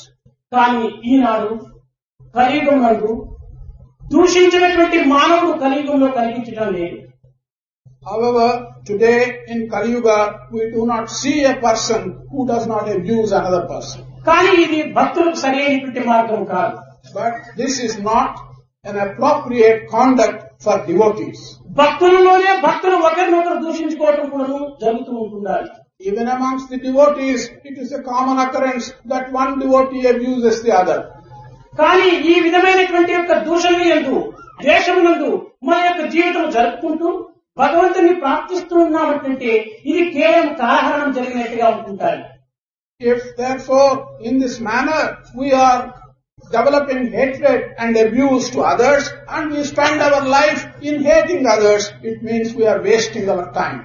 [0.53, 1.49] కానీ ఈనాడు
[2.35, 3.11] కలియుగం నందు
[4.11, 6.97] దూషించినటువంటి మానవుడు కలియుగంలో కనిపించడం లేదు
[8.03, 8.49] However,
[8.89, 9.21] today
[9.53, 10.17] in Kali Yuga,
[10.55, 14.01] we do not see a person who does not abuse another person.
[14.29, 16.77] కానీ ఇది భక్తులకు సరైనటువంటి మార్గం కాదు
[17.17, 18.31] But this is not
[18.85, 21.41] an appropriate conduct for devotees.
[21.81, 24.47] భక్తులలోనే భక్తులు ఒకరినొకరు దూషించుకోవటం కూడా
[24.85, 25.69] జరుగుతూ ఉంటుండాలి
[26.01, 30.99] Even amongst the devotees, it is a common occurrence that one devotee abuses the other.
[31.74, 34.16] కానీ ఈ విధమైనటువంటి యొక్క దూషణ ఎందు
[34.62, 35.30] ద్వేషమునందు
[35.64, 37.10] మన యొక్క జీవితం జరుపుకుంటూ
[37.58, 39.54] భగవంతుని ప్రాప్తిస్తూ ఉన్నామంటే
[39.86, 42.22] ఇది కేవలం కారణం జరిగినట్టుగా ఉంటుంటారు.
[43.02, 43.26] If
[43.62, 45.82] therefore in this manner we're
[46.52, 52.22] developing hatred and abuse to others and we spend our life in hating others it
[52.24, 53.80] means we're wasting our time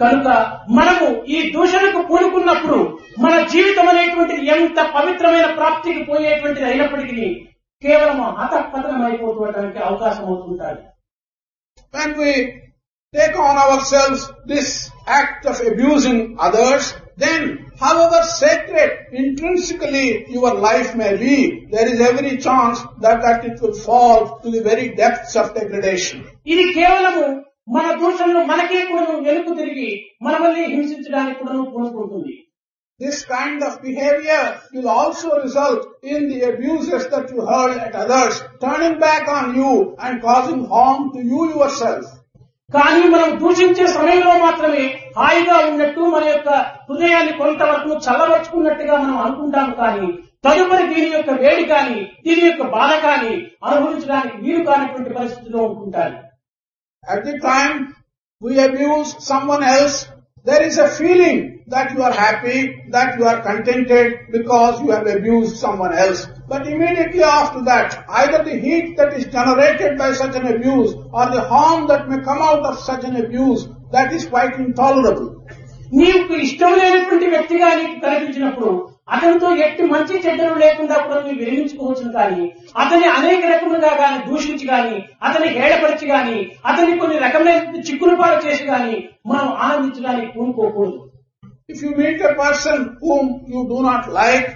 [0.00, 0.28] కనుక
[0.68, 2.78] మనము ఈ దూషణకు పూనుకున్నప్పుడు
[3.18, 7.28] మన జీవితం అనేటువంటిది ఎంత పవిత్రమైన ప్రాప్తికి పోయేటువంటిది అయినప్పటికీ
[7.82, 10.26] కేవలం హతపతనం అయిపోతుండటానికి అవకాశం
[11.94, 12.30] When we
[13.14, 14.68] take on ourselves this
[15.18, 16.84] act of abusing others,
[17.16, 17.42] then
[17.80, 21.36] however sacred intrinsically your life may be,
[21.70, 26.18] there is every chance that, that it will fall to the very depths of degradation.
[26.46, 27.26] ఇది కేవలము
[27.68, 29.90] మన దూషణలు మనకే కూడా వెనుక తిరిగి
[30.22, 32.34] మనల్ని హింసించడానికి కూడా పూనుకుంటుంది
[33.00, 38.34] This kind of behavior will also result in the abuses that you hurl at others,
[38.60, 42.04] turning back on you and causing harm to you yourself.
[42.70, 44.84] కానీ మనం దూషించే సమయంలో మాత్రమే
[45.18, 46.50] హాయిగా ఉన్నట్టు మన యొక్క
[46.88, 50.06] హృదయాన్ని కొంతవరకు చల్లబరుచుకున్నట్టుగా మనం అనుకుంటాం కానీ
[50.44, 53.34] తదుపరి దీని యొక్క వేడి కానీ దీని యొక్క బాధ కానీ
[53.66, 56.16] అనుభవించడానికి వీలు కానిటువంటి పరిస్థితిలో ఉంటుంటారు
[57.07, 57.95] At the time
[58.41, 60.07] we abuse someone else,
[60.45, 65.07] there is a feeling that you are happy, that you are contented because you have
[65.07, 66.27] abused someone else.
[66.47, 71.25] But immediately after that, either the heat that is generated by such an abuse or
[71.29, 75.29] the harm that may come out of such an abuse, that is quite intolerable.
[75.99, 78.71] నీకు ఇష్టం లేనటువంటి వ్యక్తిగా నీకు కనిపించినప్పుడు
[79.08, 82.44] అతనితో ఎట్టి మంచి చెడ్డలు లేకుండా కూడా మీరు విరమించుకోవచ్చు కానీ
[82.76, 88.64] అతని అనేక రకములుగా కానీ దూషించి గాని అతని హేళపరిచి గాని అతని కొన్ని రకమైన చిక్కులు పాలు చేసి
[88.64, 91.00] గాని మనం ఆనందించడానికి కోరుకోకూడదు
[91.68, 94.48] if you meet a person whom you do not like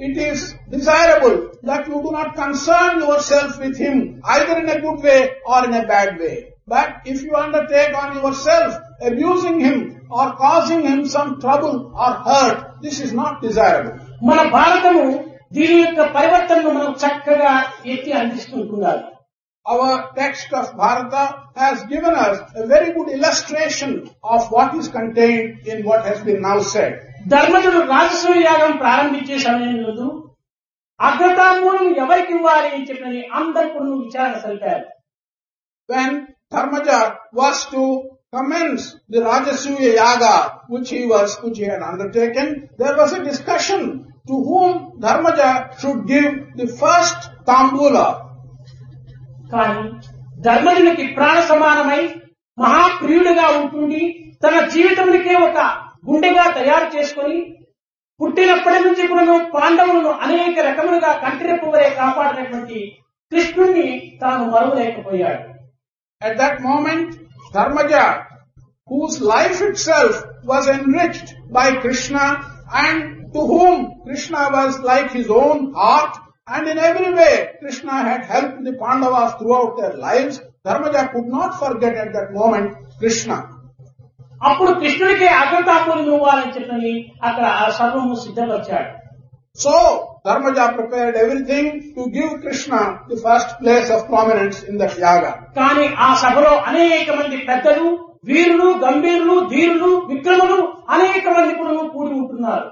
[0.00, 4.00] it is desirable that you do not concern yourself with him
[4.36, 5.16] either in a good way
[5.52, 6.32] or in a bad way
[6.68, 7.34] but if you
[7.68, 8.12] undertake on
[8.44, 9.82] yourself abusing him
[10.20, 13.93] or causing him some trouble or hurt this is not desirable.
[14.29, 15.05] మన భారతము
[15.51, 17.51] దీని యొక్క పరివర్తనను మనం చక్కగా
[17.93, 19.03] ఎత్తి అందిస్తుంటున్నారు
[19.65, 21.21] Our text of Bharata
[21.55, 23.91] has given us a very good illustration
[24.25, 26.91] of what is contained in what has been now said.
[27.33, 30.07] ధర్మజుడు రాజస్వ యాగం ప్రారంభించే సమయంలో
[30.99, 34.85] అగ్రతాంబూలం ఎవరికి ఇవ్వాలి అని చెప్పని అందరు కూడా విచారణ సరిపారు
[35.89, 36.11] when
[36.51, 36.99] Dharmaja
[37.33, 37.81] was to
[38.32, 40.34] commence the Rajasuya Yaga
[40.68, 46.06] which he was, which he had undertaken, there was a discussion to whom Dharmaja should
[46.06, 48.06] give the first Tambula.
[49.52, 49.84] కానీ
[50.40, 52.02] ధర్మజునికి ప్రాణ సమానమై
[52.58, 54.02] మహాప్రియుడిగా ఉంటుంది
[54.44, 55.58] తన జీవితానికే ఒక
[56.08, 57.38] గుండెగా తయారు చేసుకొని
[58.20, 59.24] పుట్టినప్పటి నుంచి కూడా
[59.56, 62.78] పాండవులను అనేక రకములుగా కంటిరెప్పువరే కాపాడినటువంటి
[63.32, 63.88] కృష్ణుణ్ణి
[64.22, 65.44] తాను మరువలేకపోయాడు
[66.22, 67.10] At that moment,
[67.53, 68.25] Dharmaja,
[68.87, 72.23] whose life itself was enriched by Krishna
[72.73, 76.13] and to whom Krishna was like his own heart
[76.47, 81.59] and in every way Krishna had helped the Pandavas throughout their lives, Dharmaja could not
[81.59, 82.67] forget at that moment
[82.99, 83.37] Krishna.
[84.47, 86.91] అప్పుడు కృష్ణుడికి అగ్రతాంబూలం ఇవ్వాలని చెప్పని
[87.27, 88.91] అక్కడ ఆ సర్వము సిద్ధపరిచాడు
[89.57, 89.73] So,
[90.24, 95.30] Dharmaja prepared everything to give Krishna the first place of prominence in that yaga.
[95.58, 97.86] కానీ ఆ సభలో అనేక మంది పెద్దలు
[98.30, 100.58] వీరులు గంభీరులు ధీరులు విక్రములు
[100.96, 102.68] అనేక మంది కూడా కూడి ఉంటున్నారు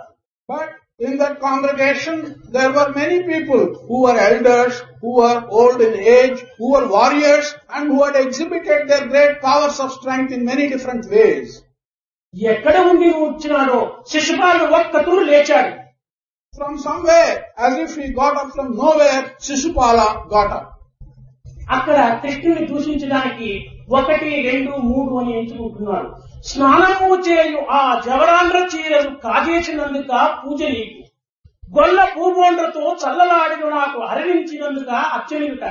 [0.48, 0.68] But
[1.00, 2.16] in that congregation,
[2.50, 7.46] there were many people who were elders, who were old in age, who were warriors,
[7.74, 11.48] and who had exhibited their great powers of strength in many different ways.
[12.34, 13.78] ఎక్కడ ఉండి వచ్చినాడో
[14.10, 15.70] శిశుపాలుడు ఒక్క తూరు లేచాడు
[16.58, 17.32] From somewhere,
[17.64, 20.66] as if he got up from nowhere, Sisupala got up.
[21.70, 26.14] అక్కడ కృష్ణుని దూషించడానికి ఒకటి రెండు మూడు అని ఎంచుకుంటున్నాడు.
[26.42, 31.08] స్నానము చేయు ఆ జవరాంధ్ర చీరలు కాజేసినందుక పూజ నీకు.
[31.78, 35.62] గొల్ల పూబోండ్రతో చల్లలాడిన నాకు హరించినందుక అచ్చనిట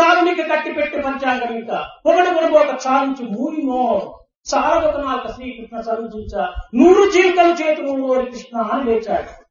[0.00, 1.86] చాలునిక కట్టి పెట్టి పంచాంగం ఇంకా.
[2.06, 4.14] పొగడు కొనబోక చాలించి మూడినో
[4.54, 9.47] చాలబోక నాలుక శ్రీకృష్ణ చదివించ నూరు చీలికలు చేతులు కృష్ణ అని లేచాడు.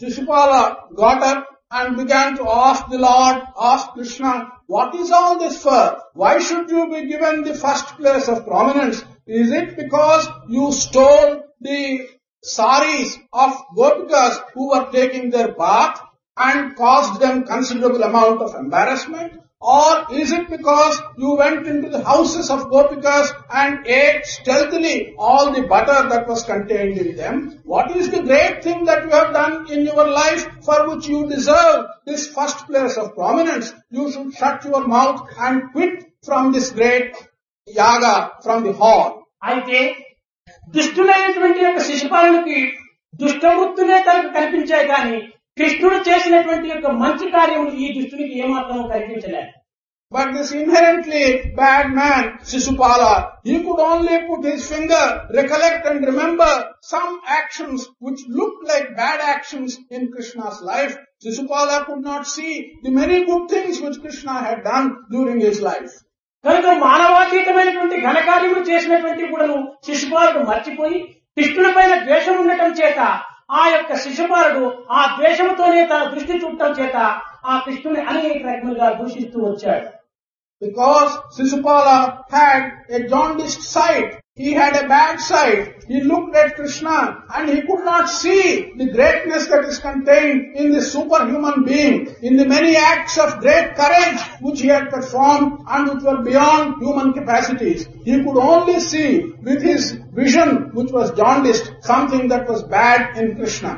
[0.00, 5.62] Sisupala got up and began to ask the Lord, ask Krishna, what is all this
[5.62, 6.02] for?
[6.14, 9.04] Why should you be given the first place of prominence?
[9.26, 12.08] Is it because you stole the
[12.42, 16.00] saris of gopikas who were taking their bath
[16.36, 19.43] and caused them considerable amount of embarrassment?
[19.61, 25.51] Or is it because you went into the houses of gopikas and ate stealthily all
[25.51, 27.59] the butter that was contained in them?
[27.65, 31.27] What is the great thing that you have done in your life for which you
[31.27, 33.73] deserve this first place of prominence?
[33.91, 37.11] You should shut your mouth and quit from this great
[37.67, 39.07] yaga from the hall.
[39.49, 39.81] అయితే
[40.75, 42.59] దుష్టులైనటువంటి యొక్క శిశుపాలనకి
[43.19, 45.19] దుష్టవృత్తులే తనకు కనిపించాయి కానీ
[45.56, 49.52] కృష్ణుడు చేసినటువంటి యొక్క మంచి కార్యములు ఈ దుష్టునికి ఏమాత్రం కనిపించలేదు
[50.12, 51.22] But this inherently
[51.56, 56.50] bad man, Sisupala, he could only put his finger, recollect and remember
[56.84, 60.94] some actions which looked like bad actions in Krishna's life.
[61.24, 62.52] Sisupala could not see
[62.84, 65.92] the many good things which Krishna had done during his life.
[66.44, 70.98] కనుక మానవాతీతమైనటువంటి ఘనకార్యములు చేసినటువంటి కూడాను శిశుపాలుడు మర్చిపోయి
[71.36, 73.00] కృష్ణుడి పైన ద్వేషం ఉండటం చేత
[73.50, 76.96] ఆ యొక్క శిశుపాలుడు ఆ ద్వేషంతోనే తన దృష్టి చూడటం చేత
[77.46, 79.86] ఆ కృష్ణుని అనేక రకములుగా దూషిస్తూ వచ్చాడు.
[80.62, 87.23] Because Sisupala had a jaundiced sight, he had a bad sight, he looked at Krishna
[87.35, 92.37] and he could not see the greatness that is contained in this superhuman being, in
[92.37, 97.11] the many acts of great courage which he had performed and which were beyond human
[97.11, 97.89] capacities.
[98.05, 103.35] He could only see with his vision which was jaundiced something that was bad in
[103.35, 103.73] Krishna.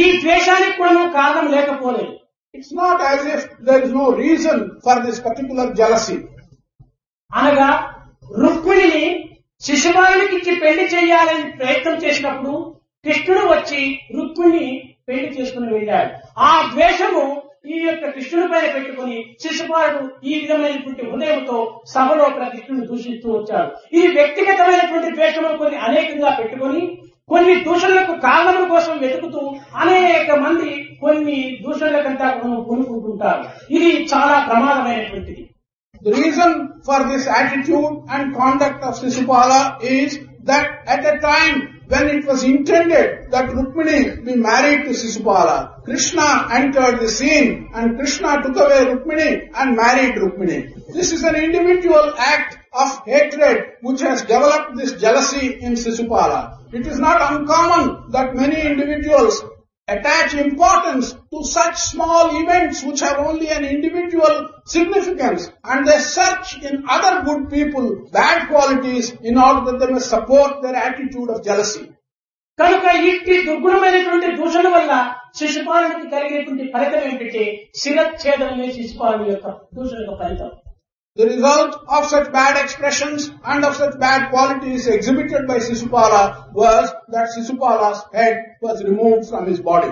[0.00, 2.12] ఈ ద్వేషానికి కూడా కారణం లేకపోలేదు
[2.54, 6.18] It's not as if there is no reason for this particular jealousy.
[7.40, 7.70] అనగా
[8.42, 9.04] రుక్మిణిని
[9.65, 12.53] శిశుపాలునికి ఇచ్చి పెళ్ళి చేయాలని ప్రయత్నం చేసినప్పుడు
[13.05, 13.81] కృష్ణుడు వచ్చి
[14.17, 14.67] రుక్మిణి
[15.07, 16.11] పెళ్ళి చేసుకుని వెళ్ళాడు.
[16.47, 17.23] ఆ ద్వేషము
[17.73, 21.57] ఈ యొక్క కృష్ణుడి పైన పెట్టుకుని శిశుపాలుడు ఈ విధమైనటువంటి హృదయంతో
[21.93, 23.69] సభలో కృష్ణుడు దూషిస్తూ వచ్చాడు.
[23.97, 26.83] ఇది వ్యక్తిగతమైనటువంటి ద్వేషము కొన్ని అనేకంగా పెట్టుకొని
[27.29, 29.41] కొన్ని దూషణలకు కారణముల కోసం వెతుకుతూ
[29.83, 30.71] అనేక మంది
[31.03, 33.43] కొన్ని దూషణలకంతా కొనుక్కుంటుంటారు
[33.77, 35.44] ఇది చాలా ప్రమాదమైనటువంటిది.
[36.05, 42.09] The reason for this attitude and conduct of Sisupala is that at a time when
[42.09, 48.43] it was intended that Rukmini be married to Sisupala, Krishna entered the scene and Krishna
[48.43, 50.93] took away Rukmini and married Rukmini.
[50.93, 56.71] This is an individual act of hatred which has developed this jealousy in Sisupala.
[56.71, 59.43] It is not uncommon that many individuals
[59.87, 64.33] attach importance to such small events which have only an individual
[64.65, 69.99] significance and they search in other good people bad qualities in order that they may
[70.07, 71.85] support their attitude of jealousy.
[72.59, 74.91] కనుక ఇట్టి దుర్గుణమైనటువంటి దూషణ వల్ల
[75.39, 77.41] శిశుపాలునికి కలిగేటువంటి ఫలితం ఏమిటంటే
[77.81, 80.51] శిరచ్ఛేదనమే శిశుపాలు యొక్క దూషణ యొక్క ఫలితం
[81.17, 86.91] The result of such bad expressions and of such bad qualities exhibited by Sisupala was
[87.07, 89.91] that Sisupala's head was removed from his body.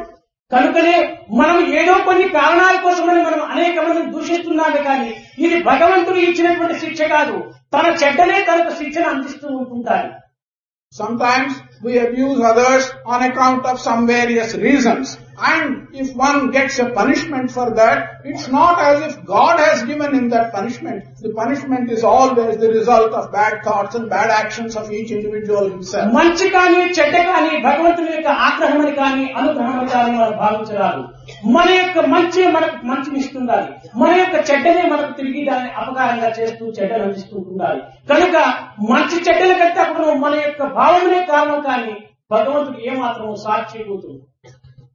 [0.51, 0.95] కనుకనే
[1.39, 5.09] మనం ఏదో కొన్ని కారణాల కోసమని మనం అనేక మందిని దూషిస్తున్నామే కానీ
[5.45, 7.35] ఇది భగవంతుడు ఇచ్చినటువంటి శిక్ష కాదు
[7.75, 10.11] తన చెడ్డనే తనకు శిక్షను అందిస్తూ ఉంటుంటారు
[10.93, 11.53] Sometimes
[11.85, 15.05] we abuse others on account of some various reasons.
[15.48, 20.10] And if one gets a punishment for that, it's not as if God has given
[20.12, 21.04] him that punishment.
[21.18, 25.64] The punishment is always the result of bad thoughts and bad actions of each individual
[25.70, 26.08] himself.
[26.18, 31.04] మంచి కానీ చెడ్డ కానీ భగవంతుని యొక్క ఆగ్రహమని కానీ అనుగ్రహమని కానీ మనం భావించరాదు
[31.48, 33.70] మన యొక్క మంచి మనకు మంచిని ఇస్తుండాలి
[34.02, 37.80] మన యొక్క చెడ్డనే మనకు తిరిగి దాన్ని అపకారంగా చేస్తూ చెడ్డలు అందిస్తూ ఉండాలి
[38.12, 38.36] కనుక
[38.92, 41.94] మంచి చెడ్డల కంటే కూడా మన యొక్క భావమునే కారణం కానీ
[42.30, 44.16] భగవంతుడు ఏమాత్రం సాక్షి కూతురు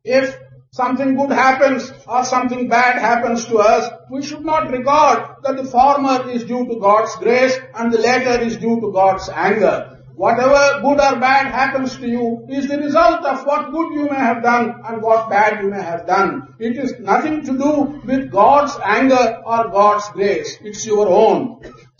[0.07, 0.38] If
[0.71, 5.65] something good happens or something bad happens to us, we should not regard that the
[5.65, 9.93] former is due to God's grace and the latter is due to God's anger.
[10.15, 14.15] Whatever good or bad happens to you is the result of what good you may
[14.15, 16.53] have done and what bad you may have done.
[16.59, 20.57] It is nothing to do with God's anger or God's grace.
[20.61, 21.39] It's your own.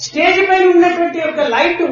[0.06, 1.84] Stage పైన ఉన్నటువంటి ఒక light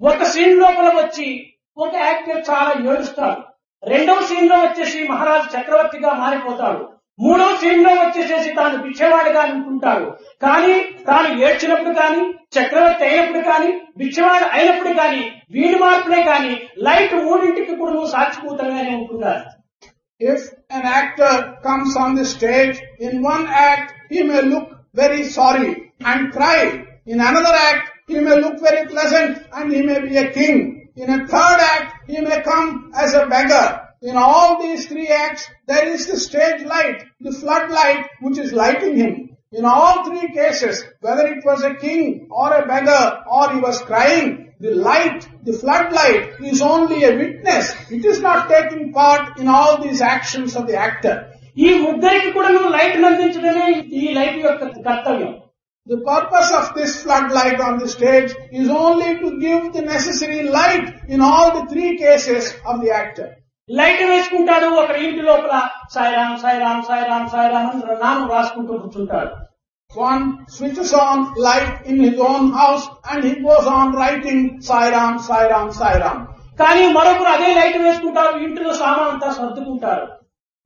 [0.00, 1.28] ఒక scene లోపల వచ్చి
[1.76, 3.42] ఒక actor చాలా ఏడుస్తాడు
[3.83, 6.81] రెండవ సీన్లో వచ్చేసి మహారాజు చక్రవర్తిగా మారిపోతాడు
[7.19, 10.07] మూడవ సీన్లో వచ్చేసేసి తాను పిచ్చేవాడిగా అనుకుంటాడు
[10.41, 10.75] కానీ
[11.07, 12.21] తాను ఏడ్చినప్పుడు కానీ
[12.55, 16.53] చక్రవర్తి అయినప్పుడు కానీ బిచ్చవాడు అయినప్పుడు కానీ వీడి మార్పులే కానీ
[16.87, 19.45] లైట్ మూడింటికి కూడా సాక్షిభూతంగానే ఉంటున్నారు
[20.21, 25.69] If an actor comes on the stage, in one act he may look very sorry
[26.01, 26.57] and cry.
[27.05, 30.57] In another act he may look very pleasant and he may be a king.
[30.97, 33.66] In a third act he may come as a beggar.
[34.02, 38.96] In all these three acts there is the stage light, the floodlight which is lighting
[38.96, 39.14] him.
[39.52, 43.80] In all three cases, whether it was a king or a beggar or he was
[43.82, 47.72] crying, the light, the floodlight is only a witness.
[47.90, 51.16] It is not taking part in all these actions of the actor.
[51.56, 53.66] ఈ ముగ్గురికి కూడా నువ్వు light అందించడమే
[54.00, 55.32] ఈ light యొక్క కర్తవ్యం
[55.89, 60.87] The purpose of this floodlight on the stage is only to give the necessary light
[61.07, 63.27] in all the three cases of the actor.
[63.69, 65.55] Light వేసుకుంటాడు ఒక ఇంటి లోపల
[65.95, 69.31] సాయిరాం సాయిరాం సాయిరాం సాయిరాం అని నామం రాసుకుంటూ కూర్చుంటాడు
[69.91, 75.67] One switches on light in his own house and he goes on writing Sairam, Sairam,
[75.79, 76.17] Sairam.
[76.59, 80.05] కానీ మరొకరు అదే లైట్ వేసుకుంటారు ఇంటిలో సామాన్ అంతా సర్దుకుంటారు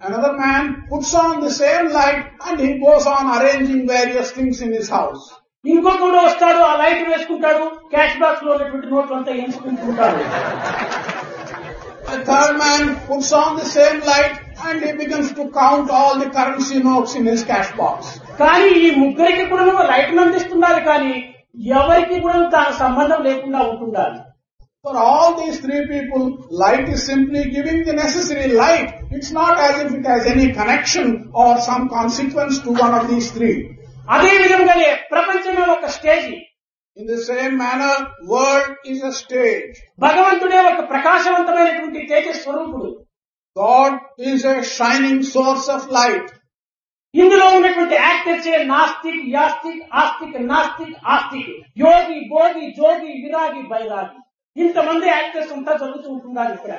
[0.04, 4.74] Another man puts on the same light and he goes on arranging various things in
[4.74, 5.24] his house.
[5.66, 10.24] ఇంకో కూడా వస్తాడు ఆ లైట్ వేసుకుంటాడు క్యాష్ బాక్స్లో ఉన్నటువంటి నోట్లు అంతా ఎంచుకుంటుంటాడు.
[12.30, 14.36] Third man puts on the same light
[14.68, 18.90] and he begins to count all the currency notes in his cash box కానీ ఈ
[19.02, 21.14] ముగ్గురికి కూడా లైట్ అందిస్తున్నారు కానీ
[21.80, 24.20] ఎవరికి కూడా తన సంబంధం లేకుండా ఉంటుండాలి.
[24.85, 28.95] For all these three people, light is simply giving the necessary light.
[29.11, 33.29] It's not as if it has any connection or some consequence to one of these
[33.33, 33.57] three.
[34.15, 36.29] అదే విధంగానే ప్రపంచమే ఒక stage
[36.97, 37.97] In the same manner,
[38.33, 39.75] world is a stage.
[40.05, 42.89] భగవంతుడే ఒక ప్రకాశవంతమైనటువంటి తేజ స్వరూపుడు
[43.57, 43.93] God
[44.33, 46.29] is a shining source of light.
[47.15, 51.53] ఇందులో ఉన్నటువంటి actors నాస్తిక్ యాస్తిక్ ఆస్తిక్ నాస్తిక్ ఆస్తిక్
[51.85, 54.19] యోగి భోగి జోగి విరాగి బైరాగి
[54.56, 56.74] ఇంతమంది యాక్టర్స్ అంతా జరుగుతూ ఉంటున్నారు ఇక్కడ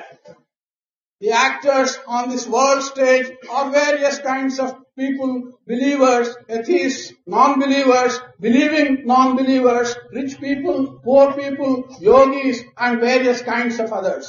[1.23, 5.31] The actors on this world stage are various kinds of people,
[5.67, 11.73] believers, atheists, non-believers, believing non-believers, rich people, poor people,
[12.03, 14.27] yogis, and various kinds of others.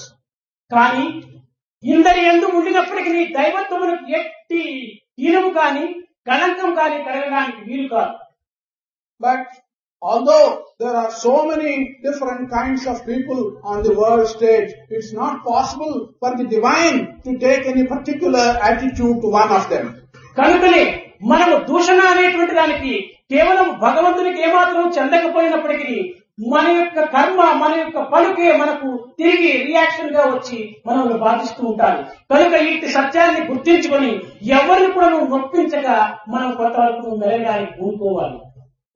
[0.71, 1.07] కానీ
[1.83, 4.63] ఇందరి ఎందు ఉండినప్పటికీ దైవత్వమునకు ఎట్టి
[5.19, 5.85] ఈనము కాని
[6.27, 8.15] కళంకం కాని కలగడానికి వీలు కాదు
[9.19, 9.43] But
[10.05, 10.47] although
[10.77, 15.93] there are so many different kinds of people on the world stage, it's not possible
[16.19, 19.85] for the divine to take any particular attitude to one of them.
[20.37, 20.83] కనుకనే
[21.25, 22.93] మనము దూషణ అనేటువంటి దానికి
[23.29, 25.97] కేవలం భగవంతునికి ఏమాత్రం చెందకపోయినప్పటికీ
[26.45, 28.87] మన యొక్క కర్మ మన యొక్క పలుకే మనకు
[29.19, 32.01] తిరిగి రియాక్షన్గా వచ్చి మనల్ని బాధిస్తూ ఉంటారు
[32.31, 34.11] కనుక ఇట్టి సత్యాన్ని గుర్తించుకొని
[34.57, 35.97] ఎవరిని కూడా నువ్వు నొప్పించగా
[36.33, 38.37] మనం కొంతవరకు మెరగాలి ఊరుకోవాలి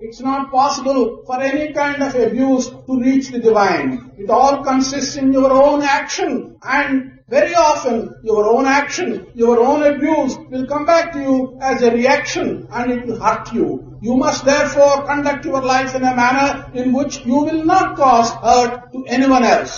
[0.00, 4.12] It's not possible for any kind of abuse to reach the divine.
[4.18, 9.82] It all consists in your own action and very often your own action, your own
[9.84, 13.98] abuse will come back to you as a reaction and it will hurt you.
[14.02, 18.30] You must therefore conduct your life in a manner in which you will not cause
[18.46, 19.74] hurt to anyone else.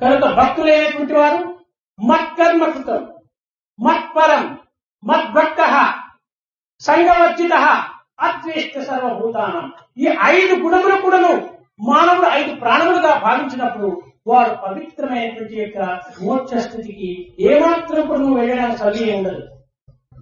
[0.00, 1.40] కనుక భక్తులైనటువంటి వారు
[1.98, 3.02] మత్కర్మ కృతం
[3.78, 4.44] మత్పరం
[5.02, 5.60] మద్భక్త
[6.80, 7.54] సంగవర్జిత
[8.27, 9.65] అద్వేష్ట సర్వభూతానం
[10.03, 11.31] ఈ ఐదు గుణములు కూడాను
[11.89, 13.89] మానవుడు ఐదు ప్రాణములుగా భావించినప్పుడు
[14.27, 15.79] వాడు పవిత్రమైనటువంటి యొక్క
[16.23, 17.11] మోక్ష స్థితికి
[17.51, 19.45] ఏమాత్రం కూడా నువ్వు వెళ్ళడానికి సరి ఉండదు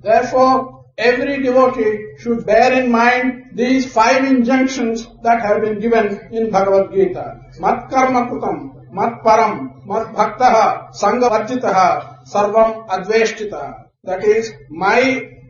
[0.04, 0.52] Therefore,
[0.98, 6.92] every devotee should bear in mind these five injunctions that have been given in Bhagavad
[6.92, 7.26] Gita.
[7.60, 8.58] Mat karma kutam,
[8.92, 9.54] mat param,
[9.86, 11.88] mat bhaktaha, sangha varjitaha,
[12.26, 13.64] sarvam adveshtita.
[14.04, 15.02] That is, my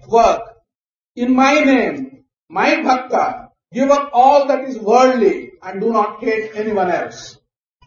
[0.09, 0.43] work,
[1.17, 2.16] in my name,
[2.51, 3.23] my bhakta,
[3.73, 5.33] give up all that is worldly
[5.63, 7.19] and do not hate anyone else.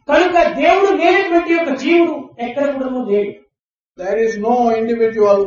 [0.08, 2.14] కనుక దేవుడు లేనటువంటి యొక్క జీవుడు
[2.46, 3.32] ఎక్కడ కూడా లేడు
[3.98, 5.40] There is no individual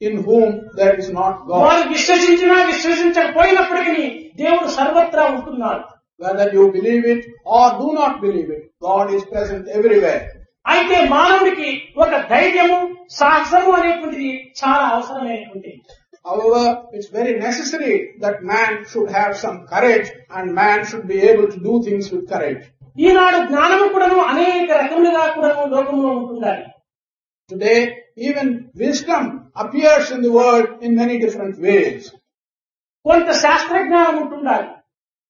[0.00, 0.48] in whom
[0.78, 1.62] there is not God.
[1.64, 4.06] వారు విశ్వసించినా విశ్వసించకపోయినప్పటికీ
[4.36, 5.84] దేవుడు సర్వత్రా ఉంటున్నాడు
[6.20, 7.22] Whether you believe it
[7.54, 10.20] or do not believe it, God is present everywhere.
[10.66, 11.68] అయితే మానవుడికి
[12.02, 12.76] ఒక ధైర్యము
[13.18, 14.28] సాహసము అనేటువంటిది
[14.60, 15.78] చాలా అవసరమైనటువంటిది
[16.24, 21.48] However, it's very necessary that man should have some courage and man should be able
[21.48, 22.62] to do things with courage.
[22.98, 26.64] ఈనాడు జ్ఞానము కూడాను అనేక రకములుగా కూడాను లోకంలో ఉంటుండాలి
[27.50, 27.78] Today,
[28.18, 28.48] even
[28.82, 29.22] wisdom
[29.56, 32.02] appears in the world in many different ways.
[33.06, 34.68] కొంత శాస్త్ర జ్ఞానం ఉంటుండాలి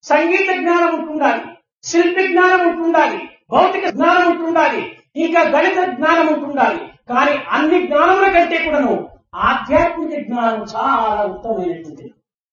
[0.05, 1.43] సంగీత జ్ఞానం ఉంటుండాలి
[1.85, 3.21] శిల్పి జ్ఞానం ఉంటుండాలి
[3.55, 4.83] భౌతిక జ్ఞానం ఉంటుండాలి
[5.17, 8.93] ఇంకా గణిత జ్ఞానం ఉంటుండాలి కానీ అన్ని జ్ఞానముల కంటే కూడాను
[9.35, 12.11] ఆధ్యాత్మిక జ్ఞానం చాలా ఉత్తమమైనటువంటిది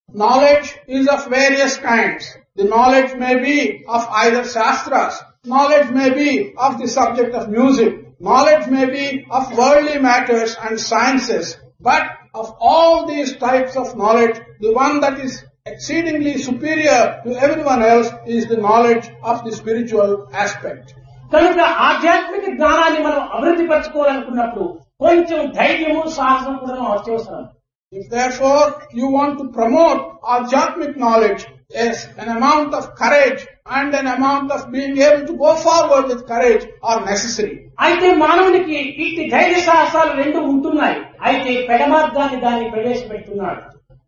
[0.09, 0.67] Knowledge
[0.97, 2.21] is of various kinds.
[2.55, 3.57] The knowledge may be
[3.87, 5.15] of either shastras,
[5.45, 10.73] knowledge may be of the subject of music, knowledge may be of worldly matters and
[10.81, 11.45] sciences,
[11.81, 12.03] but
[12.33, 15.33] of all these types of knowledge, the one that is
[15.65, 20.85] exceedingly superior to everyone else is the knowledge of the spiritual aspect.
[21.31, 21.59] కనుక
[21.89, 24.67] ఆధ్యాత్మిక జ్ఞానాన్ని మనం అభివృద్ధి పరచుకోవాలనుకున్నప్పుడు
[25.00, 27.44] కొంచెం ధైర్యము సాహసం కూడా అత్యవసరం
[27.92, 28.62] If therefore
[28.98, 30.00] you want to promote
[30.34, 35.50] Ajatmic knowledge, yes, an amount of courage and an amount of being able to go
[35.56, 37.54] forward with courage are necessary.
[37.86, 43.62] అయితే మానవునికి ఇట్టి ధైర్య సాహసాలు రెండు ఉంటున్నాయి అయితే పెడమార్గాన్ని దాన్ని ప్రవేశపెడుతున్నాడు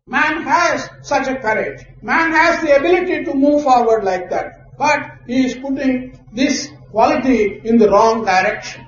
[0.07, 1.79] Man has such a courage.
[2.01, 4.47] Man has the ability to move forward like that.
[4.77, 5.93] But he is putting
[6.33, 6.55] this
[6.91, 8.81] quality in the wrong direction.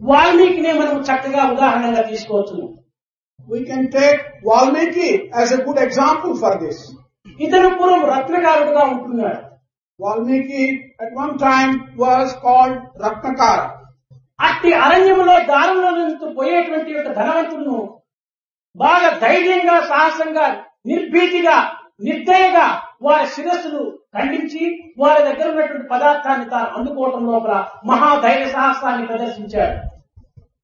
[0.00, 2.58] వాల్మీకినే మనం చక్కగా ఉదాహరణగా తీసుకోవచ్చు
[3.48, 6.78] We can take Valmiki as a good example for this.
[7.38, 9.40] ఇతను పూర్వం రత్నకారుడుగా ఉంటున్నాడు
[10.00, 10.64] Valmiki
[11.00, 12.74] at one time was called
[13.04, 13.66] Ratnakara.
[14.38, 17.76] అట్టి అరణ్యములో దారంలో నుంచి పోయేటువంటి యొక్క ధనవంతులను
[18.76, 20.46] బాగా ధైర్యంగా సాహసంగా
[20.86, 21.56] నిర్భీతిగా
[22.00, 22.66] నిర్దయగా
[23.06, 23.82] వారి శిరస్సులు
[24.16, 24.62] ఖండించి
[25.02, 27.54] వారి దగ్గర ఉన్నటువంటి పదార్థాన్ని తాను అందుకోవటం లోపల
[27.90, 29.76] మహాధైర్య సాహసాన్ని ప్రదర్శించాడు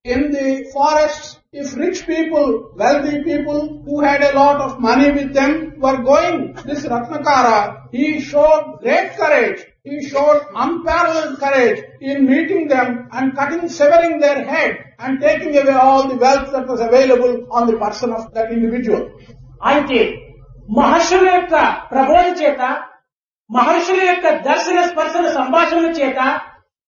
[0.07, 5.33] In the forests, if rich people, wealthy people who had a lot of money with
[5.33, 7.59] them were going, this Ratnakara,
[7.93, 9.61] he showed great courage.
[9.85, 15.77] He showed unparalleled courage in meeting them and cutting, severing their head and taking away
[15.85, 19.05] all the wealth that was available on the person of that individual.
[19.71, 20.01] అయితే
[20.69, 21.55] మహర్షుల యొక్క
[21.91, 22.63] ప్రబోధ చేత
[23.51, 26.21] మహర్షుల యొక్క దర్శన స్పర్శన సంభాషణ చేత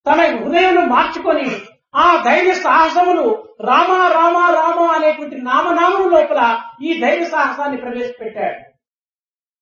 [0.06, 1.48] తన హృదయం మార్చుకొని
[1.94, 3.26] ఆ ధైర్య సాహసములు
[3.60, 6.40] రామ రామ రామ అనేటువంటి నామనామం లోపల
[6.82, 8.60] ఈ ధైర్య సాహసాన్ని ప్రవేశపెట్టాడు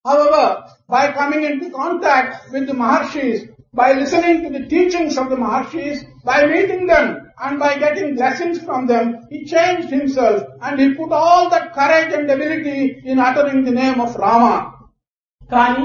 [0.04, 0.44] However,
[0.88, 3.40] by coming into contact with the Maharshis,
[3.74, 7.06] by listening to the teachings of the Maharshis, by meeting them
[7.38, 12.12] and by getting blessings from them, he changed himself and he put all that courage
[12.12, 14.54] and ability in uttering the name of Rama.
[15.50, 15.82] కానీ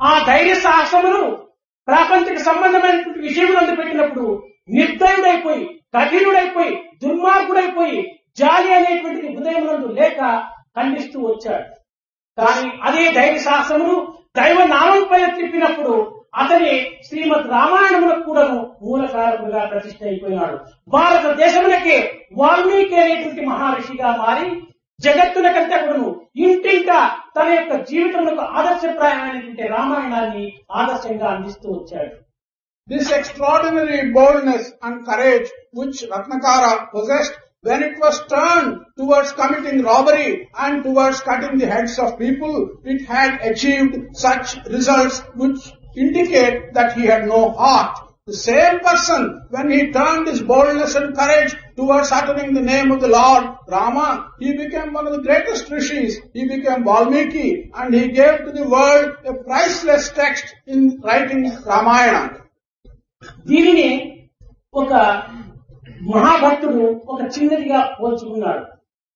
[0.00, 1.22] ఆ ధైర్య సాహసములు
[1.88, 4.28] ప్రాపంచిక సంబంధమైనటువంటి విషయములందు పెట్టినప్పుడు
[4.76, 5.64] నిర్దయుడైపోయి
[5.94, 6.72] కఠినుడైపోయి
[7.02, 7.98] దుర్మార్గుడైపోయి
[8.38, 10.20] జాలి అనేటువంటిది హృదయమునందు లేక
[10.76, 11.66] ఖండిస్తూ వచ్చాడు
[12.38, 13.96] కానీ అదే ధైర్య సాహసములు
[14.38, 15.94] దైవ నామంపై తిప్పినప్పుడు
[16.34, 16.72] అతని
[17.06, 18.44] శ్రీమద్ రామాయణములకు కూడా
[18.82, 20.56] మూల కారకుడుగా ప్రతిష్ట అయిపోయినాడు.
[20.88, 21.96] భారతదేశములకి
[22.36, 24.48] వాల్మీకి అనేటువంటి మహర్షిగా మారి
[25.00, 26.06] జగత్తుల కూడా
[26.46, 26.90] ఇంటింట
[27.36, 32.14] తన యొక్క జీవితంలో ఆదర్శప్రాయమైనటువంటి రామాయణాన్ని ఆదర్శంగా అందిస్తూ వచ్చాడు.
[32.88, 36.64] This extraordinary boldness and courage which Ratnakara
[36.94, 40.28] possessed when it was turn towards committing robbery
[40.58, 42.56] and towards cutting the heads of people
[42.86, 47.93] it had achieved such results which indicate that he had no heart.
[48.27, 49.21] The same person,
[49.51, 54.31] when he turned his boldness and courage towards uttering the name of the Lord, Rama,
[54.39, 56.17] he became one of the greatest rishis.
[56.33, 62.41] He became Valmiki and he gave to the world a priceless text in writing Ramayana.
[63.49, 63.89] దీనిని
[64.73, 64.91] ఒక
[66.11, 68.63] మహాభక్తుడు ఒక చిన్నదిగా పోల్చుకున్నాడు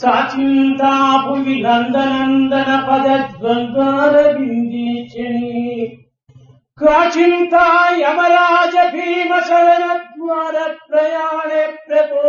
[0.00, 5.98] యశసం నందనందన పదద్వంద్వార బిందీచని
[6.80, 7.90] కాచింతా
[8.90, 12.22] భీమ శరణ ద్వార ప్రయాణే ప్రభో.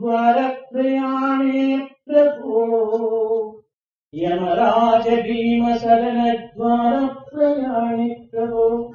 [0.00, 3.62] ద్వార ప్రయాణే ప్రభో.
[4.14, 8.92] యమరాజ భీమ శరణ ద్వార ప్రయాణే ప్రభో.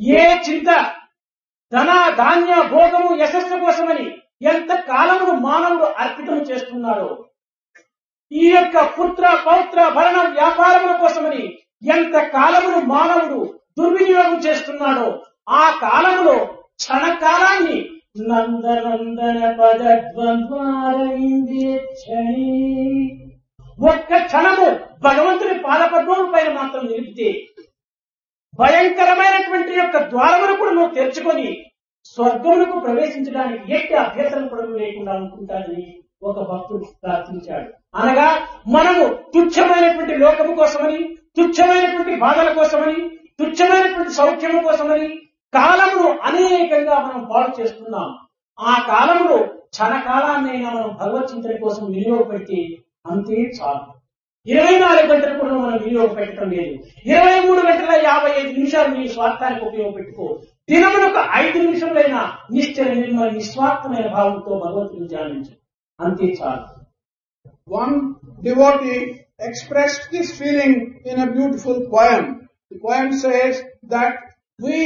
[0.00, 0.66] ఏ చింత
[1.72, 4.10] ధన ధాన్య భోగము యశస్సు కోసమని
[4.42, 7.24] ఎంత కాలమును మానవుడు అర్పితం చేస్తున్నాడో.
[8.32, 15.22] ఈ యొక్క పుత్ర పౌత్ర భరణ వ్యాపారముల కోసమని ఎంత కాలమును మానవుడు దుర్వినియోగం చేస్తున్నాడో.
[15.48, 20.76] ఆ కాలములో క్షణకాలాన్ని నందనందన పదద్వంద్వారవిందేక్షణి.
[23.90, 24.66] ఒక్క క్షణము
[25.00, 27.28] భగవంతుని పాదపద్మం పైన మాత్రం నిలిపితే
[28.58, 31.69] భయంకరమైనటువంటి యొక్క ద్వారమును కూడా నువ్వు తెరుచుకొని
[32.04, 37.70] స్వర్గములకు ప్రవేశించడానికి ఎట్టి అభ్యసన పడము లేకుండా అనుకుంటానని ఒక భక్తుడు ప్రార్థించాడు.
[37.96, 45.08] అనగా మనము తుచ్చమైనటువంటి లోకము కోసమని తుచ్చమైనటువంటి బాధల కోసమని తుచ్చమైనటువంటి సౌఖ్యము కోసమని
[45.54, 48.18] కాలమును అనేకంగా మనం పాడు చేస్తున్నాం.
[48.60, 52.78] ఆ కాలంలో క్షణకాలాన్నైనా మనం భగవచ్చింతన కోసం వినియోగపెట్టి
[53.10, 54.00] అంతే చాలు.
[54.46, 56.78] ఇరవై నాలుగు గంటలు కూడా మనం వినియోగపెట్టడం లేదు.
[57.06, 60.38] ఇరవై మూడు గంటల యాభై ఐదు నిమిషాలు నీ స్వార్థానికి ఉపయోగపెట్టుకో.
[60.69, 62.17] దినమునకు ఐదు నిమిషములైన
[62.55, 65.53] నిశ్చల నిర్మల నిస్వార్థమైన భావంతో భగవంతుని ధ్యానించు
[65.99, 66.65] అంతే చాలు
[67.67, 67.93] One
[68.41, 68.99] devotee
[69.39, 72.25] expressed this feeling in a beautiful poem.
[72.71, 74.13] The poem says that
[74.59, 74.77] we,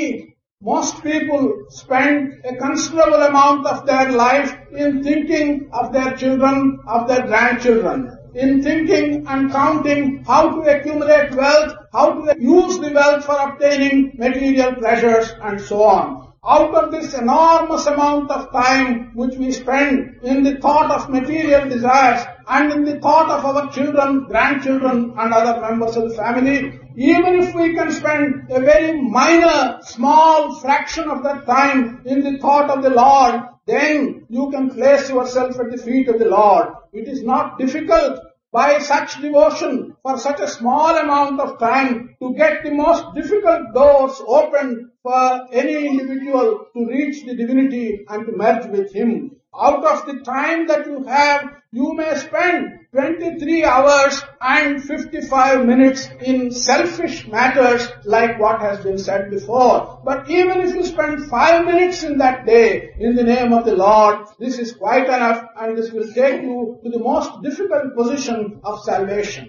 [0.62, 7.07] most people spend a considerable amount of their life in thinking of their children, of
[7.10, 7.99] their grandchildren,
[8.36, 13.38] in thinking and counting how to accumulate wealth, how do to use the wealth for
[13.49, 16.07] obtaining material pleasures and so on.
[16.47, 21.68] out of this enormous amount of time which we spend in the thought of material
[21.68, 26.78] desires and in the thought of our children, grandchildren and other members of the family,
[26.97, 32.38] even if we can spend a very minor, small fraction of that time in the
[32.38, 36.68] thought of the Lord, then you can place yourself at the feet of the Lord.
[36.92, 38.20] It is not difficult
[38.55, 43.74] by such devotion for such a small amount of time to get the most difficult
[43.74, 49.84] doors open for any individual to reach the divinity and to merge with Him Out
[49.84, 51.41] of the time that you have,
[51.72, 52.57] you may spend
[52.93, 60.01] 23 hours and 55 minutes in selfish matters like what has been said before.
[60.05, 63.76] But even if you spend 5 minutes in that day in the name of the
[63.76, 68.39] Lord, this is quite enough and this will take you to the most difficult position
[68.64, 69.45] of salvation.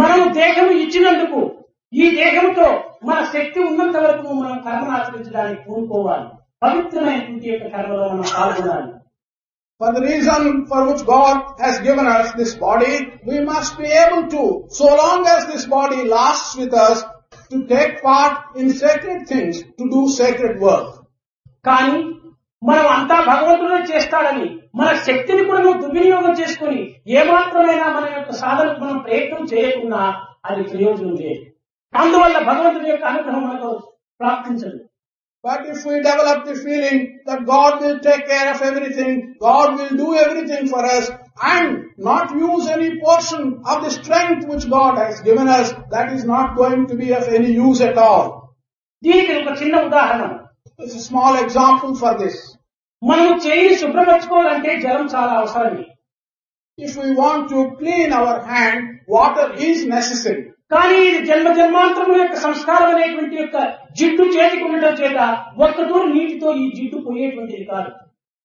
[0.00, 1.38] మనం దేహం ఇచ్చినందుకు
[1.92, 2.66] ఈ దేహంతో
[3.08, 6.28] మన శక్తి ఉన్నంత వరకు మనం కర్మను ఆచరించడానికి పూనుకోవాలి
[6.62, 8.92] పవిత్రమైనటువంటి యొక్క కర్మలో మనం పాల్గొనాలి
[9.81, 12.93] For the reason for which God has given us this body,
[13.25, 17.03] we must be able to, so long as this body lasts with us,
[17.51, 20.87] to take part in sacred things, to do sacred work.
[21.65, 21.97] కానీ
[22.61, 26.79] మనం అంతా భగవంతుడే చేస్తాడని మన శక్తిని కూడా మనం దుర్వినియోగం చేసుకుని
[27.19, 30.01] ఏమాత్రమైనా మన యొక్క సాధనకు మనం ప్రయత్నం చేయకుండా
[30.49, 31.43] అది ప్రయోజనం లేదు
[31.93, 33.71] అందువల్ల భగవంతుడి యొక్క అనుగ్రహం మనకు
[34.19, 34.79] ప్రాప్తించదు
[35.44, 39.96] But if we develop the feeling that God will take care of everything, God will
[39.96, 41.10] do everything for us,
[41.42, 46.24] and not use any portion of the strength which God has given us, that is
[46.24, 48.26] not going to be of any use at all.
[49.04, 50.32] దీనికి ఒక చిన్న ఉదాహరణ
[50.82, 52.36] It's a small example for this.
[53.02, 55.84] మనం చేయి శుభ్రపరచుకోవాలంటే జలం చాలా అవసరమే
[56.78, 60.43] If we want to clean our hand, water is necessary.
[60.71, 63.57] కానీ ఇది జన్మ జన్మాంతరముల యొక్క సంస్కారం అనేటువంటి యొక్క
[63.97, 65.17] జిడ్డు చేతికి ఉండటం చేత
[65.65, 67.91] ఒక్కతూరు నీటితో ఈ జిడ్డు పోయేటువంటిది కాదు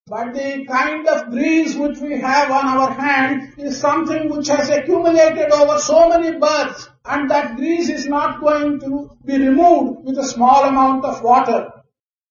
[0.09, 4.69] But the kind of grease which we have on our hand is something which has
[4.71, 8.91] accumulated over so many births and that grease is not going to
[9.25, 11.61] be removed with a small amount of water.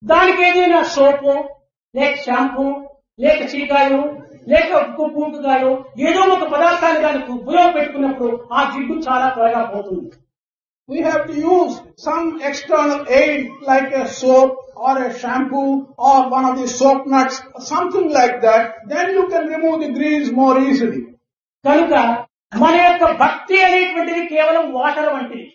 [0.03, 1.31] దానికి ఏదైనా సోపు
[1.95, 2.65] లేక shampoo
[3.19, 4.01] లేక చీకాయో
[4.47, 5.71] లేక ఉప్పు పూటుగాయో
[6.07, 10.09] ఏదో ఒక పదార్థాన్ని దానికి ఉపయోగపెట్టుకున్నప్పుడు ఆ జిడ్డు చాలా త్వరగా పోతుంది
[10.89, 15.65] We have to use some external aid like a soap or a shampoo
[15.99, 18.63] or one of the soap nuts, something like that.
[18.87, 21.01] Then you can remove the grease more easily.
[21.65, 21.93] కనుక
[22.53, 25.45] మన యొక్క భక్తి అనేటువంటిది కేవలం వాటర్ వంటిది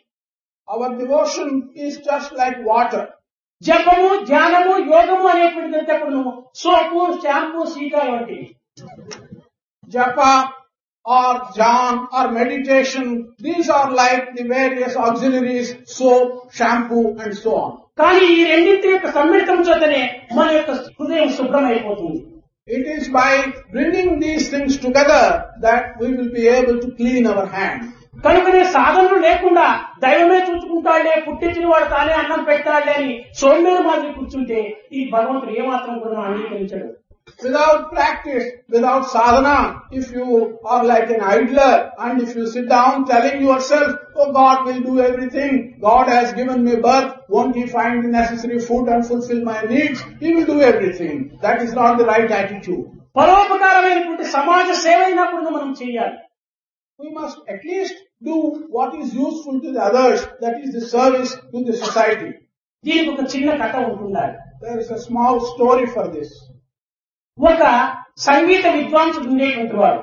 [0.69, 3.03] Our devotion is just like water.
[3.63, 6.21] జపము ధ్యానము యోగము అనేటువంటిది అప్పుడు
[6.63, 8.47] సోపు షాంపూ సీకాయ వంటివి
[9.91, 10.51] japa
[11.07, 17.73] or jhan or meditation, these are like the various auxiliaries, soap, shampoo and so on.
[18.01, 20.01] కానీ ఈ రెండింటి యొక్క సమ్మిళితం చేతనే
[20.37, 22.21] మన యొక్క హృదయం శుభ్రమైపోతుంది
[22.69, 23.31] It is by
[23.75, 25.23] bringing these things together
[25.65, 27.81] that we will be able to clean our hand.
[28.25, 29.67] కనుకనే సాధనలు లేకుండా
[30.05, 33.11] దైవమే చూసుకుంటాడే పుట్టించిన వాడు తానే అన్నం పెడతాడే అని
[33.41, 34.61] సోమేరు మాదిరి కూర్చుంటే
[34.93, 36.89] ఈ భగవంతుడు ఏమాత్రం కూడా అంగీకరించడు
[37.44, 43.06] Without practice, without sadhana, if you are like an idler and if you sit down
[43.06, 48.04] telling yourself, oh God will do everything, God has given me birth, won't He find
[48.04, 50.04] the necessary food and fulfill my needs?
[50.20, 51.38] He will do everything.
[51.42, 52.86] That is not the right attitude.
[53.18, 56.20] పరోపకారమైనటువంటి సమాజ సేవ అయినప్పుడు మనం చేయాలి
[57.00, 57.98] We must at least
[58.30, 58.36] do
[58.76, 62.32] what is useful to the others, that is the service to the society.
[62.88, 66.32] దీనికి ఒక చిన్న కథ ఉంటుండాలి There is a small story for this.
[67.39, 67.63] ఒక
[68.25, 70.03] సంగీత విద్వాంసుడు ఉండేటువంటి వాడు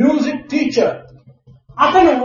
[0.00, 0.90] music teacher.
[1.78, 2.16] అతను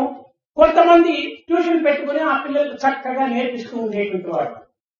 [0.57, 1.13] కొంతమంది
[1.47, 4.53] ట్యూషన్ పెట్టుకుని ఆ పిల్లలకు చక్కగా నేర్పిస్తూ ఉండేటువంటి వాడు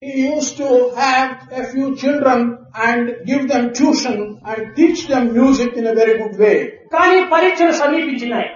[0.04, 2.40] He used to have a few children
[2.88, 6.58] and give them tuition and teach them music in a very good way.
[6.96, 8.50] కానీ పరీక్షలు సమీపించినాయి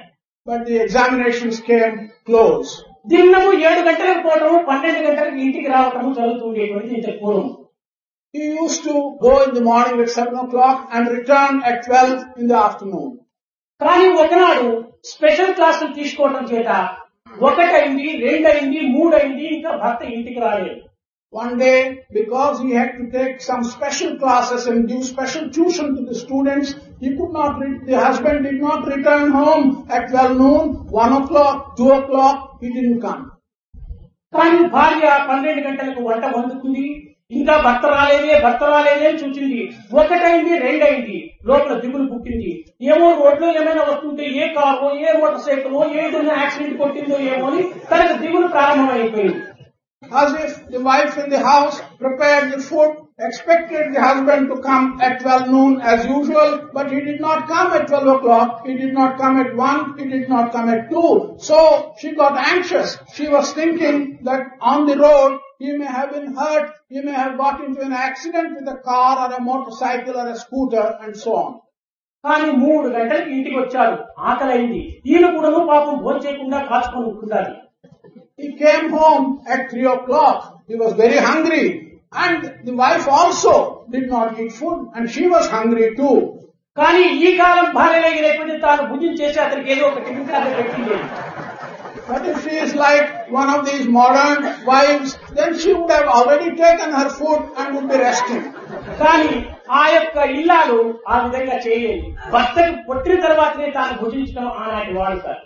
[0.48, 1.96] But the examinations came
[2.28, 2.70] close.
[3.12, 7.48] దిన్నము ఏడు గంటలకు పోవటము పన్నెండు గంటలకు ఇంటికి రావటము జరుగుతూ ఉండేటువంటి ఇంత పూర్వం
[8.34, 12.48] He used to go in the morning at 7 o'clock and return at 12 in
[12.48, 13.10] the afternoon.
[13.82, 14.68] కానీ ఒకనాడు
[15.12, 16.70] స్పెషల్ క్లాసులు తీసుకోవటం చేత
[17.48, 20.80] ఒకటైంది రెండైంది మూడైంది ఇంకా భర్త ఇంటికి రాలేదు
[21.34, 21.76] One day,
[22.12, 26.70] because he had to take some special classes and give special tuition to the students,
[27.00, 30.66] he could not, re- the husband did not return home at 12 noon,
[30.98, 33.24] 1 o'clock, 2 o'clock, he didn't come.
[34.34, 36.86] కానీ భార్య పన్నెండు గంటలకు వంట వండుతుంది
[37.31, 39.63] ఇంకా భర్త రాలేదే భర్త రాలేదే అని చూసింది
[40.01, 41.17] ఒకటైంది రెండైంది
[41.49, 42.53] లోపల దిగులు పుట్టింది
[42.93, 47.65] ఏమో రోడ్లో ఏమైనా వస్తుంటే ఏ కారు ఏ మోటార్ సైకిల్ ఏ విధంగా యాక్సిడెంట్ కొట్టిందో ఏమో అని
[47.91, 49.43] తనకు దిగులు ప్రారంభమైపోయింది
[50.03, 55.01] as if the wife in the house prepared the food, expected the husband to come
[55.01, 58.93] at 12 noon as usual, but he did not come at 12 o'clock, he did
[58.93, 61.37] not come at 1, he did not come at 2.
[61.41, 62.99] So she got anxious.
[63.15, 67.34] She was thinking that on the road he may have been hurt, he may have
[67.38, 71.34] got into an accident with a car or a motorcycle or a scooter and so
[71.44, 71.52] on.
[72.24, 73.96] కానీ మూడు గంటలకి ఇంటికి వచ్చాడు
[74.30, 74.82] ఆకలి అయింది
[75.12, 77.54] ఈయన కూడాను పాపం భోజనం చేయకుండా కాచుకొని ఉంటున్నది
[78.40, 80.38] He came home at 3 o'clock.
[80.68, 81.66] He was very hungry.
[82.14, 83.54] And the wife also
[83.90, 86.16] did not eat food and she was hungry too.
[86.78, 90.28] కానీ ఈ కాలం భార్య లేకపోతే తాను భుజం చేసి అతనికి ఏదో ఒక టిఫిన్
[90.60, 90.98] పెట్టింది
[92.08, 96.56] But if she is like one of these modern wives, then she would have already
[96.58, 98.44] taken her food and would be resting.
[99.02, 99.34] కానీ
[99.74, 100.78] ఆ యొక్క ఇల్లాలు
[101.08, 105.44] ఆ విధంగా చేయలేదు భర్తకు పుట్టిన తర్వాతనే తాను భుజించడం ఆనాటి వాడుతారు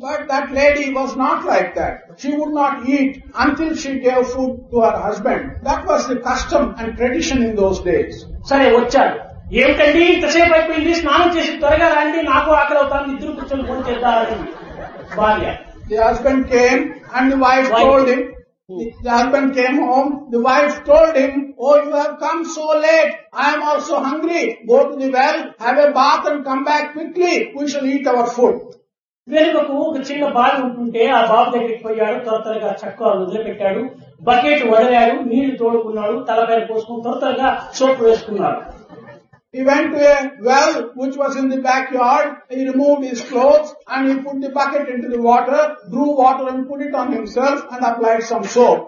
[0.00, 1.94] But that lady was not like that.
[2.20, 5.40] She would not eat until she gave food to her husband.
[5.64, 8.12] That was the custom and tradition in those days.
[8.50, 9.16] సరే వచ్చాడు
[9.58, 14.38] ఏమిటండి ఇంతసేపు అయిపోయింది స్నానం చేసి త్వరగా రండి నాకు ఆకలి అవుతాను ఇద్దరు కూర్చొని ఫోన్ చేద్దామని
[15.16, 15.48] భార్య
[15.88, 16.80] The husband came
[17.12, 17.82] and the wife Wife.
[17.82, 18.20] told him,
[18.70, 23.12] the, the husband came home, the wife told him, oh you have come so late,
[23.34, 27.52] I am also hungry, go to the well, have a bath and come back quickly,
[27.56, 28.58] we shall eat our food.
[29.28, 33.80] వెనుకకు ఒక చిన్న బావి ఉంటుంటే ఆ బాబు దగ్గరికి పోయాడు త్వర త్వరగా చక్కగా వదిలిపెట్టాడు
[34.28, 38.60] బకెట్ వదిలాడు నీళ్ళు తోడుకున్నాడు తలపైన పోసుకుని త్వర త్వరగా సోపు వేసుకున్నాడు
[39.54, 44.08] He went to a well which was in the backyard, he removed his clothes and
[44.08, 47.82] he put the bucket into the water, drew water and put it on himself and
[47.84, 48.80] applied some soap.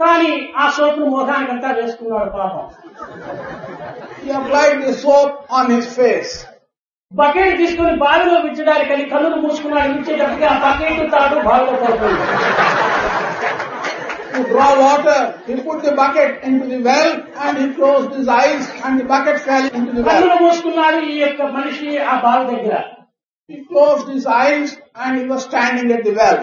[0.00, 2.66] కానీ ఆ సోపును మోహానికంతా వేసుకున్నాడు పాపం
[4.22, 6.32] He applied the soap on his face.
[7.12, 12.26] Bucket తీసుకుని బావిలో విచ్చడానికి కన్నులు మూసుకున్నాడు విచ్చేటప్పటికి ఆ bucket తాడు బావిలో పడిపోయింది
[14.33, 18.63] To draw water, he put the bucket into the well and he closed his eyes
[18.83, 20.09] and the bucket fell into the well.
[20.11, 22.75] కన్నులు మూసుకున్నాడు ఈ యొక్క మనిషి ఆ బావి దగ్గర
[23.49, 26.39] He closed his eyes and he was standing at the well.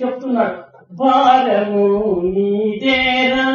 [0.00, 0.56] చెప్తున్నాడు
[1.00, 1.84] భారము
[2.34, 3.46] నీదేరా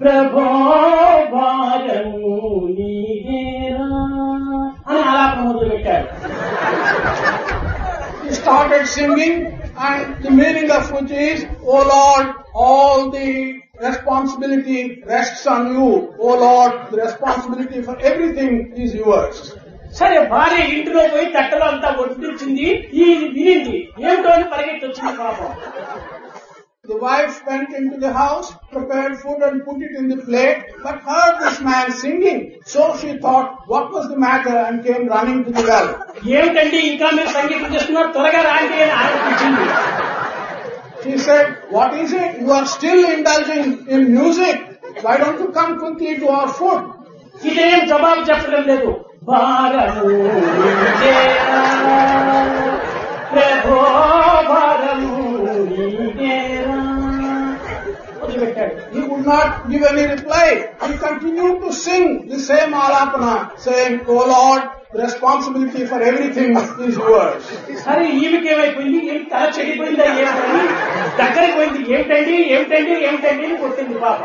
[0.00, 0.46] ప్రభో
[1.34, 2.32] భారము
[2.76, 3.88] నీదేరా
[4.88, 6.08] అని ఆలాపన మొదలు పెట్టాడు
[8.24, 9.36] He started singing
[9.80, 13.30] and the meaning of which is, Oh Lord, all the
[13.80, 15.88] responsibility rests on you.
[16.18, 19.36] Oh Lord, the responsibility for everything is yours.
[19.94, 22.68] సరే భార్య ఇంటిలో పోయి తట్టలో అంతా వడ్డించింది
[23.00, 25.50] ఈ వినింది ఏమిటో అని పరిగెత్తి వచ్చింది పాపం
[26.86, 30.96] The wife went into the house, prepared food and put it in the plate, but
[31.08, 32.40] heard this man singing.
[32.72, 35.88] So she thought, what was the matter and came running to the well.
[36.38, 39.66] ఏమిటండి ఇంకా మీరు సంగీతం చేస్తున్నారు త్వరగా రాండి అని ఆయన పిలిచింది
[41.04, 41.46] She said,
[41.76, 42.32] what is it?
[42.42, 44.58] You are still indulging in music.
[45.04, 46.82] Why don't you come quickly to our food?
[47.50, 48.90] ఇదేం జవాబు చెప్పడం లేదు
[49.30, 50.10] భారము
[51.00, 51.60] నీదేరా,
[53.32, 53.80] ప్రభో
[59.26, 60.46] not give any reply.
[60.82, 66.96] He continued to sing the same alapana, saying, Oh Lord, the responsibility for everything is
[66.98, 67.42] yours.
[67.84, 70.62] సరే ఈమెకి ఏమైపోయింది ఏం తల చెడిపోయిందా ఏమిటని
[71.20, 74.20] దగ్గరికి పోయింది ఏమిటండి ఏమిటండి ఏమిటండి అని కొట్టింది పాప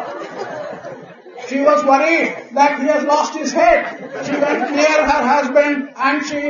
[1.48, 3.80] She was worried that he has lost his head.
[4.26, 6.42] She went near her husband and she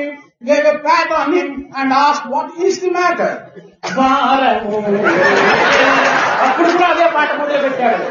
[0.42, 3.32] gave a pat on him and asked, what is the matter?
[3.98, 4.78] భారము
[6.46, 8.02] అప్పుడు కూడా అదే పాట మొదలు పెట్టాడు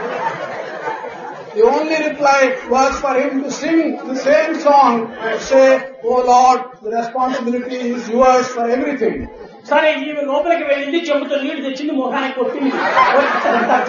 [1.56, 2.40] The only reply
[2.70, 3.80] was for him to sing
[4.10, 5.66] the same song and say,
[6.04, 9.18] Oh Lord, the responsibility is yours for everything.
[9.70, 12.70] సరే ఈమె లోపలికి వెళ్ళింది చెంబుతో నీళ్ళు తెచ్చింది ముఖానికి కొట్టింది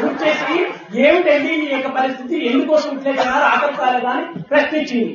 [0.00, 0.56] చూసేసి
[1.04, 5.12] ఏమిటండి ఈ యొక్క పరిస్థితి ఎందుకోసం ఇట్లే జనాలు ఆకలి కాలేదా అని ప్రశ్నించింది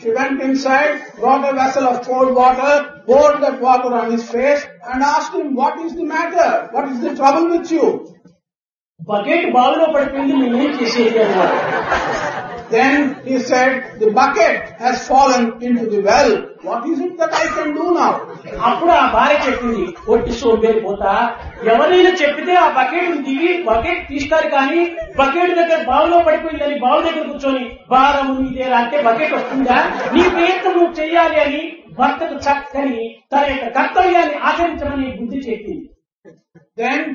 [0.00, 2.72] She went inside, brought a vessel of cold water,
[3.06, 6.48] poured that water on his face and asked him, what is the matter?
[6.74, 7.86] What is the trouble with you?
[9.00, 11.34] Bucket బావిలో పడిపోయింది నేనేం చేసేది then
[12.70, 12.94] Then
[13.24, 13.36] he
[13.98, 16.32] the bucket has fallen in to the well
[16.64, 18.08] what is it that I can do now
[18.60, 21.12] అప్పుడు ఆ భార్య చెప్పింది ఒట్టి సోంబేరి పోతా.
[21.66, 24.82] ఎవరైనా చెప్పితే ఆ బకెట్ దిగి బకెట్ తీస్తారు కానీ
[25.16, 29.78] బకెట్ దగ్గర బావిలో పడిపోయిందని బావి దగ్గర కూర్చొని భారం నీదేరా అంటే బకెట్ వస్తుందా?
[30.12, 31.62] నీ ప్రయత్నం నువ్వు చెయ్యాలి అని
[31.98, 33.00] భర్తకు చక్కని
[33.32, 35.86] తన యొక్క కర్తవ్యాన్ని ఆచరించమని బుద్ధి చెప్పింది.
[36.78, 37.06] Then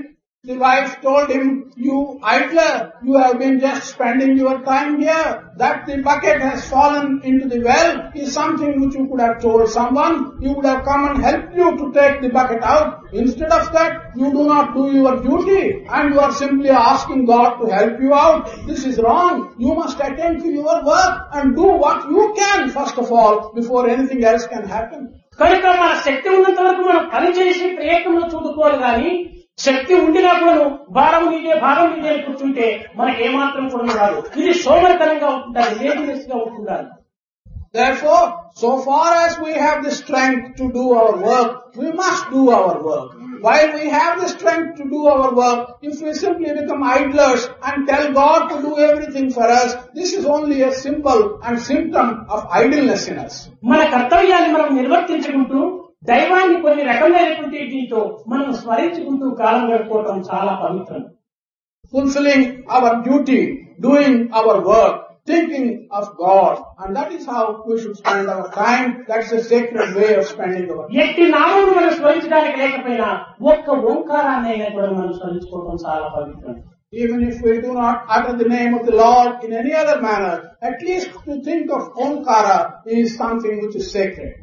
[0.45, 5.43] the wife told him, you idler, you have been just spending your time here.
[5.57, 9.69] That the bucket has fallen into the well is something which you could have told
[9.69, 10.39] someone.
[10.41, 13.13] He would have come and helped you to take the bucket out.
[13.13, 17.59] Instead of that, you do not do your duty and you are simply asking God
[17.59, 18.49] to help you out.
[18.69, 19.57] This is wrong.
[19.59, 23.89] You must attend to your work and do what you can first of all before
[23.89, 25.03] anything else can happen.
[25.41, 29.11] కనుక మన శక్తి ఉన్నంత వరకు మనం పనిచేసి ప్రయత్నంలో చూడుకోవాలి కానీ
[29.60, 30.54] శక్తి ఉండినా కూడా
[30.98, 32.68] భారం నీదే భారం నీదే అని కూర్చుంటే
[33.00, 36.90] మనకి ఏమాత్రం కూడా రాదు ఇది సోమరితనంగా ఉంటుండాలి లేజినెస్గా ఉంటుండాలి
[37.74, 38.24] Therefore,
[38.54, 42.84] so far as we have the strength to do our work, we must do our
[42.84, 43.12] work.
[43.42, 47.88] While we have the strength to do our work, if we simply become idlers and
[47.88, 52.42] tell God to do everything for us, this is only a symbol and symptom of
[52.54, 53.36] idleness in us.
[53.64, 55.62] మన కర్తవ్యాన్ని మనం నిర్వర్తించుకుంటూ
[56.04, 61.02] దైవాన్ని కొన్ని రకమైనటువంటి దీంతో మనం స్మరించుకుంటూ కాలం గడుపుకోవటం చాలా పవిత్రం
[62.68, 63.42] our duty,
[63.80, 64.96] doing our work,
[65.26, 66.64] thinking of God.
[66.80, 69.06] And that is how we should spend our time.
[69.08, 70.98] That's a sacred way of spending our time.
[71.04, 73.10] ఎట్టి నామమును మనం స్మరించడానికి లేకపోయినా
[73.52, 76.58] ఒక్క ఓంకారాన్నైనా కూడా మనం స్మరించుకోవటం చాలా పవిత్రం
[76.94, 80.34] Even if we do not utter the name of the Lord in any other manner,
[80.70, 82.58] at least to think of Omkara
[82.98, 84.34] is something which is sacred.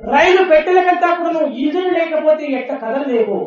[0.00, 3.38] రైలు పెట్టెల కంటా కూడా ఇంజన్ లేకపోతే ఎట్ట కదలలేవు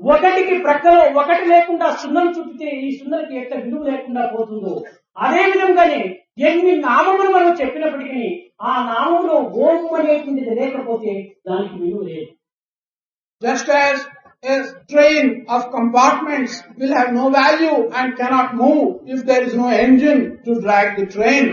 [0.00, 4.72] ఒకటికి ప్రక్కలో ఒకటి లేకుండా సున్నలు చుట్టితే ఈ సున్నలకి ఎట్ట విలువ లేకుండా పోతుందో.
[5.16, 6.00] అదే విధంగానే
[6.38, 8.22] ఎన్ని నామములు మనం చెప్పినప్పటికీ
[8.62, 11.12] ఆ నామంలో ఓం అనేటువంటిది లేకపోతే
[11.48, 12.30] దానికి విలువ లేదు.
[13.42, 14.02] Just as
[14.44, 14.56] a
[14.92, 20.20] train of compartments will have no value and cannot move if there is no engine
[20.44, 21.44] to drag the train.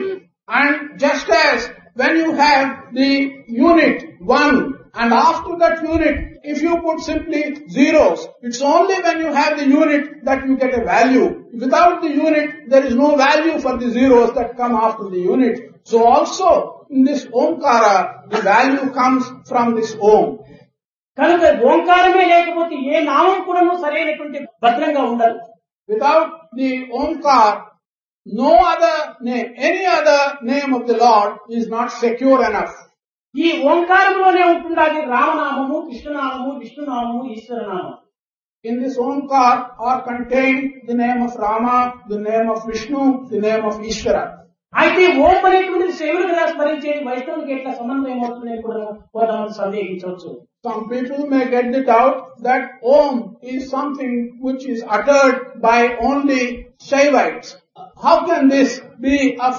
[0.50, 1.60] And just as
[1.95, 3.11] when you have the
[3.49, 9.33] unit one and after that unit, if you put simply zeros, it's only when you
[9.33, 11.45] have the unit that you get a value.
[11.53, 15.81] Without the unit, there is no value for the zeros that come after the unit.
[15.85, 20.27] So also in this Omkara, the value comes from this Om.
[21.19, 25.39] కనుక ఓంకారమే లేకపోతే ఏ నామం కూడా సరైనటువంటి భద్రంగా ఉండదు
[25.89, 26.71] Without the
[27.01, 27.45] Omkar,
[28.27, 32.75] no other name, any other name of the Lord is not secure enough.
[33.35, 37.95] ఈ ఓంకారంలోనే ఉంటుండాలి రామనామము కృష్ణనామము విష్ణునామము ఈశ్వరనామం
[38.65, 41.75] In this Omkar are contained the name of Rama,
[42.09, 43.03] the name of Vishnu,
[43.33, 44.25] the name of Ishvara.
[44.75, 48.83] అయితే ఓం అనేటువంటిది శైవులు కదా స్మరించేది వైష్ణవునికి ఎట్లా సమన్వయం అవుతుందని కూడా
[49.15, 50.33] కొంతమంది సందేహించవచ్చు
[50.65, 52.17] Some people may get the doubt
[52.47, 52.63] that
[52.95, 53.15] Om
[53.53, 54.15] is something
[54.47, 56.43] which is uttered by only
[56.81, 57.49] Shaivites.
[57.98, 58.70] How can this
[59.00, 59.56] be of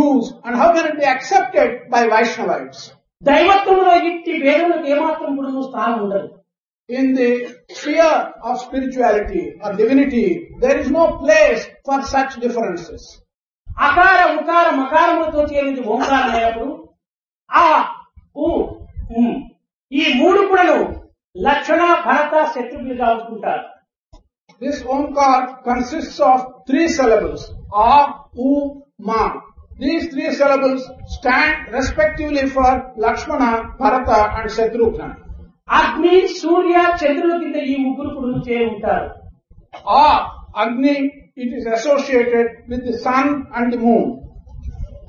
[0.00, 2.80] use and how can it be accepted by Vaishnavites?
[3.22, 6.30] దైవత్వంలో ఇట్టి భేదములకు ఏమాత్రం కూడా స్థానం ఉండదు
[6.88, 7.28] In the
[7.70, 10.24] sphere of spirituality or divinity,
[10.60, 13.02] there is no place for such differences.
[13.84, 16.66] అకార ఉకార మకారములతో చేరినది ఓంకారం అయినప్పుడు
[17.50, 17.66] ఆ
[18.36, 18.48] ఉ.
[19.92, 20.76] ఈ మూడు కూడాను
[21.36, 23.64] లక్షణ భరత శత్రుఘ్నులుగా అనుకుంటారు
[24.62, 27.42] This Omkar consists of three syllables.
[27.84, 27.92] A,
[28.36, 28.50] U,
[29.00, 29.22] Ma.
[29.78, 33.50] These three syllables stand respectively for Lakshmana,
[33.80, 35.08] Bharata and Shatrugna.
[35.78, 39.08] అగ్ని సూర్య చంద్రుల కింద ఈ ముగ్గురు కూడా చేరి ఉంటారు
[39.98, 40.08] A,
[40.62, 40.96] Agni,
[41.36, 44.04] it is associated with the sun and the moon.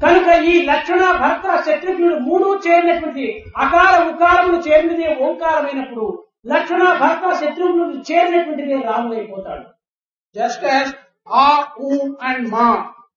[0.03, 3.25] కనుక ఈ లక్షణ భర్త శత్రుఘ్నుడు మూడు చేరినటువంటి
[3.63, 6.05] అకార ఉకారములు చేరినదే ఓంకారమైనప్పుడు
[6.45, 9.63] లక్షణ భర్త శత్రుఘ్నుడు చేరినటువంటిదే రాముడైపోతాడు
[10.35, 10.87] Just as
[11.27, 11.49] A,
[11.81, 11.89] U
[12.21, 12.67] and Ma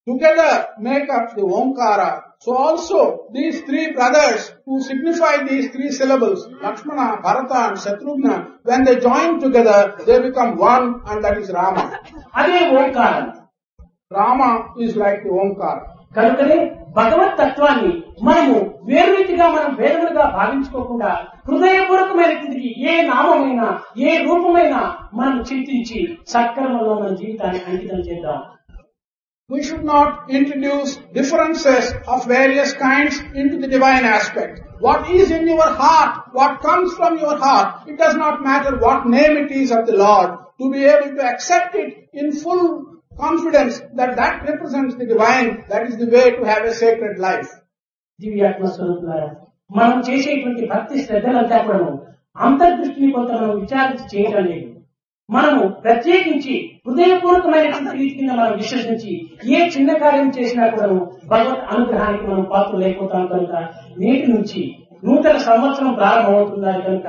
[0.07, 2.09] together make up the Omkara,
[2.39, 2.99] so also
[3.33, 9.41] these three brothers who signify these three syllables, Lakshmana, Bharata and Shatrugna, when they join
[9.41, 11.85] together, they become one and that is Rama.
[12.41, 13.27] అదే ఓంకారం
[14.11, 15.83] Rama is like the Omkara.
[16.17, 16.59] కనుకనే
[16.99, 17.91] భగవత్ తత్వాన్ని
[18.23, 18.59] మనము
[18.89, 21.11] వేరు రీతిగా మనం భేదములుగా భావించుకోకుండా
[21.49, 23.69] హృదయపూర్వకమైనటువంటి ఏ నామమైనా
[24.09, 24.81] ఏ రూపమైనా
[25.21, 26.01] మనం చింతించి
[26.35, 28.43] సక్రమంలో మన జీవితాన్ని అంకితం చేద్దాం
[29.51, 34.55] We should not introduce differences of various kinds into the divine aspect.
[34.81, 39.07] What is in your heart, what comes from your heart, it does not matter what
[39.07, 40.31] name it is of the Lord.
[40.61, 42.65] To be able to accept it in full
[43.19, 47.53] confidence that that represents the divine, that is the way to have a sacred life.
[48.21, 49.29] దివ్యాత్మ స్వరూపులారా
[49.77, 51.79] మనం చేసేటువంటి భక్తి శ్రద్ధలంతా కూడా
[52.37, 54.73] అంతర్దృష్టిని కొంత మనం విచారించి చేయడం లేదు.
[55.31, 56.55] మనము ప్రత్యేకించి
[56.87, 59.13] హృదయపూర్వకమైనటువంటి రీతి కింద మనం విశ్వసించి
[59.55, 60.89] ఏ చిన్న కార్యం చేసినా కూడా
[61.29, 63.55] భగవత్ అనుగ్రహానికి మనం పాత్ర లేకపోతాం కనుక
[63.99, 64.63] నేటి నుంచి
[65.05, 67.09] నూతన సంవత్సరం ప్రారంభమవుతున్నది కనుక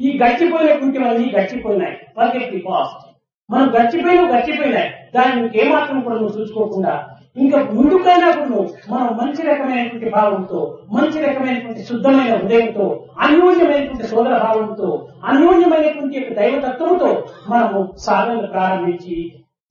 [0.00, 1.96] ఈ గడిచిపోయినటువంటివన్నీ గడిచిపోయినాయి.
[2.16, 3.02] ఫర్గెట్ ది పాస్ట్
[3.50, 4.90] మనం గడిచిపోయిన గడిచిపోయినాయి.
[5.14, 6.92] దాన్ని ఏమాత్రం కూడా నువ్వు చూసుకోకుండా
[7.36, 10.58] ఇంకా ముందుకైనా కూడా నువ్వు మనం మంచి రకమైనటువంటి భావంతో
[10.92, 12.86] మంచి రకమైనటువంటి శుద్ధమైన హృదయంతో
[13.20, 14.88] అన్యోన్యమైనటువంటి సోదర భావంతో
[15.24, 17.10] అన్యోన్యమైనటువంటి యొక్క దైవతత్వంతో
[17.48, 19.16] మనము సాధన ప్రారంభించి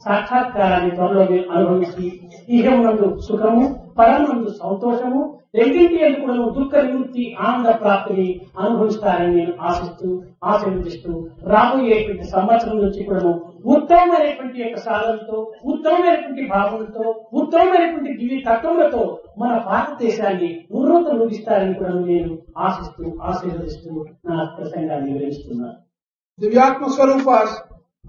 [0.02, 2.08] సాక్షాత్కారాన్ని త్వరలో అనుభవించి
[2.50, 3.64] ఇహమునందు సుఖము
[3.98, 5.22] పరమునందు సంతోషము
[5.56, 8.28] రెండింటి కూడా దుఃఖ నివృత్తి ఆనంద ప్రాప్తిని
[8.60, 10.10] అనుభవిస్తారని నేను ఆశిస్తూ
[10.44, 11.14] ఆశీర్వదిస్తూ
[11.48, 13.22] రాబోయేటువంటి సంవత్సరం నుంచి కూడా
[13.66, 15.38] ఉత్తమమైనటువంటి యొక్క సాధనతో
[15.72, 19.04] ఉత్తమమైనటువంటి భావనతో ఉత్తమమైనటువంటి దివ్య తత్వములతో
[19.38, 23.92] మన భారతదేశాన్ని ఉన్నత రూపిస్తారని కూడా నేను ఆశిస్తూ ఆశీర్వదిస్తూ
[24.30, 25.78] నా ప్రసంగాన్ని వివరిస్తున్నాను
[26.40, 27.50] Divyatma Swarupas,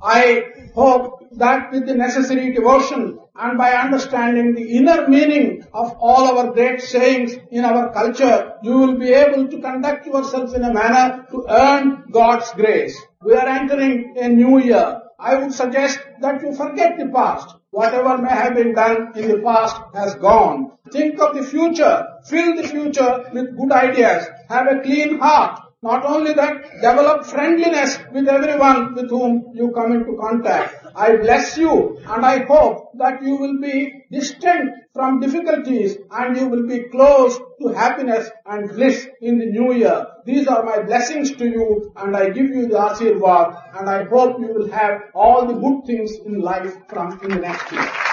[0.00, 0.42] I
[0.74, 3.00] hope that with the necessary devotion
[3.36, 8.78] and by understanding the inner meaning of all our great sayings in our culture, you
[8.78, 12.96] will be able to conduct yourselves in a manner to earn God's grace.
[13.22, 15.01] We are entering a new year.
[15.22, 17.54] I would suggest that you forget the past.
[17.70, 20.72] Whatever may have been done in the past has gone.
[20.90, 22.06] Think of the future.
[22.26, 24.26] Fill the future with good ideas.
[24.48, 25.60] Have a clean heart.
[25.80, 30.86] Not only that, develop friendliness with everyone with whom you come into contact.
[30.94, 36.46] I bless you and I hope that you will be distant from difficulties and you
[36.48, 40.06] will be close to happiness and bliss in the new year.
[40.24, 44.38] These are my blessings to you and I give you the Asirvad and I hope
[44.38, 48.11] you will have all the good things in life from in the next year.